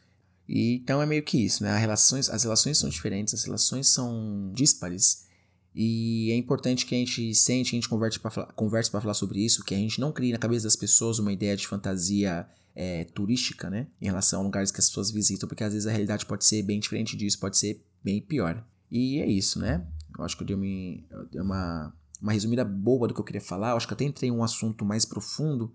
E, 0.49 0.78
então 0.78 0.99
é 0.99 1.06
meio 1.06 1.21
que 1.21 1.45
isso, 1.45 1.62
né? 1.62 1.73
As 1.73 1.80
relações, 1.80 2.30
as 2.30 2.43
relações 2.43 2.80
são 2.80 2.89
diferentes, 2.89 3.36
as 3.36 3.43
relações 3.43 3.89
são 3.89 4.51
díspares. 4.54 5.24
E 5.75 6.31
é 6.31 6.35
importante 6.35 6.85
que 6.85 6.95
a 6.95 6.97
gente 6.97 7.35
sente, 7.35 7.71
que 7.71 7.75
a 7.75 7.79
gente 7.79 7.89
converse 7.89 8.19
para 8.19 8.45
converse 8.53 8.89
falar 8.89 9.13
sobre 9.13 9.43
isso, 9.43 9.63
que 9.63 9.75
a 9.75 9.77
gente 9.77 9.99
não 9.99 10.11
crie 10.11 10.31
na 10.31 10.38
cabeça 10.38 10.63
das 10.63 10.75
pessoas 10.75 11.19
uma 11.19 11.33
ideia 11.33 11.57
de 11.57 11.67
fantasia 11.67 12.47
é, 12.73 13.03
turística, 13.03 13.69
né? 13.69 13.88
Em 14.01 14.05
relação 14.05 14.39
a 14.39 14.43
lugares 14.43 14.71
que 14.71 14.79
as 14.79 14.88
pessoas 14.88 15.11
visitam, 15.11 15.49
porque 15.49 15.63
às 15.63 15.73
vezes 15.73 15.85
a 15.85 15.91
realidade 15.91 16.25
pode 16.25 16.45
ser 16.45 16.63
bem 16.63 16.79
diferente 16.79 17.17
disso, 17.17 17.39
pode 17.39 17.57
ser 17.57 17.83
bem 18.03 18.21
pior. 18.21 18.65
E 18.89 19.19
é 19.19 19.27
isso, 19.27 19.59
né? 19.59 19.85
Eu 20.17 20.23
acho 20.23 20.38
que 20.38 20.43
eu 20.43 20.47
dei 20.47 20.55
uma, 20.55 20.65
eu 21.11 21.25
dei 21.25 21.41
uma 21.41 21.93
uma 22.21 22.33
resumida 22.33 22.63
boa 22.63 23.07
do 23.07 23.13
que 23.13 23.19
eu 23.19 23.23
queria 23.23 23.41
falar. 23.41 23.71
Eu 23.71 23.77
acho 23.77 23.88
que 23.88 23.93
até 23.93 24.03
entrei 24.03 24.29
em 24.29 24.33
um 24.33 24.43
assunto 24.43 24.85
mais 24.85 25.05
profundo, 25.05 25.73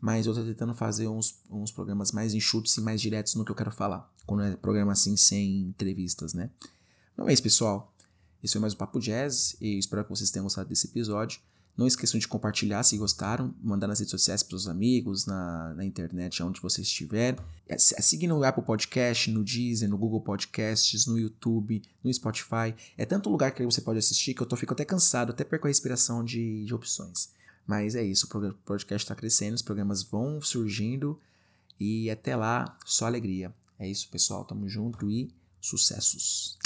mas 0.00 0.26
eu 0.26 0.34
tô 0.34 0.42
tentando 0.42 0.74
fazer 0.74 1.08
uns, 1.08 1.40
uns 1.50 1.70
programas 1.70 2.12
mais 2.12 2.34
enxutos 2.34 2.76
e 2.76 2.80
mais 2.80 3.00
diretos 3.00 3.34
no 3.34 3.44
que 3.44 3.50
eu 3.50 3.56
quero 3.56 3.70
falar. 3.70 4.10
Quando 4.26 4.42
é 4.42 4.56
programa 4.56 4.92
assim, 4.92 5.16
sem 5.16 5.62
entrevistas, 5.62 6.34
né? 6.34 6.50
Então 7.12 7.28
é 7.28 7.32
isso, 7.32 7.42
pessoal. 7.42 7.91
Esse 8.42 8.54
foi 8.54 8.60
mais 8.60 8.74
um 8.74 8.76
Papo 8.76 8.98
Jazz 8.98 9.56
e 9.60 9.78
espero 9.78 10.02
que 10.02 10.10
vocês 10.10 10.30
tenham 10.30 10.42
gostado 10.42 10.68
desse 10.68 10.88
episódio. 10.88 11.40
Não 11.76 11.86
esqueçam 11.86 12.18
de 12.18 12.26
compartilhar 12.26 12.82
se 12.82 12.98
gostaram, 12.98 13.54
mandar 13.62 13.86
nas 13.86 14.00
redes 14.00 14.10
sociais 14.10 14.42
para 14.42 14.56
os 14.56 14.66
amigos, 14.66 15.24
na, 15.26 15.72
na 15.74 15.84
internet, 15.84 16.42
onde 16.42 16.60
você 16.60 16.82
estiver. 16.82 17.38
É, 17.68 17.78
seguir 17.78 18.26
no 18.26 18.42
Apple 18.42 18.64
Podcast, 18.64 19.30
no 19.30 19.44
Deezer, 19.44 19.88
no 19.88 19.96
Google 19.96 20.20
Podcasts, 20.20 21.06
no 21.06 21.18
YouTube, 21.18 21.82
no 22.02 22.12
Spotify. 22.12 22.74
É 22.98 23.06
tanto 23.06 23.30
lugar 23.30 23.52
que 23.52 23.64
você 23.64 23.80
pode 23.80 24.00
assistir 24.00 24.34
que 24.34 24.42
eu 24.42 24.46
tô, 24.46 24.56
fico 24.56 24.74
até 24.74 24.84
cansado, 24.84 25.30
até 25.30 25.44
perco 25.44 25.68
a 25.68 25.70
respiração 25.70 26.24
de, 26.24 26.64
de 26.64 26.74
opções. 26.74 27.30
Mas 27.64 27.94
é 27.94 28.02
isso, 28.02 28.26
o 28.26 28.52
podcast 28.64 29.04
está 29.04 29.14
crescendo, 29.14 29.54
os 29.54 29.62
programas 29.62 30.02
vão 30.02 30.42
surgindo 30.42 31.18
e 31.78 32.10
até 32.10 32.34
lá, 32.34 32.76
só 32.84 33.06
alegria. 33.06 33.54
É 33.78 33.88
isso, 33.88 34.08
pessoal. 34.10 34.44
Tamo 34.44 34.68
junto 34.68 35.08
e 35.08 35.32
sucessos! 35.60 36.58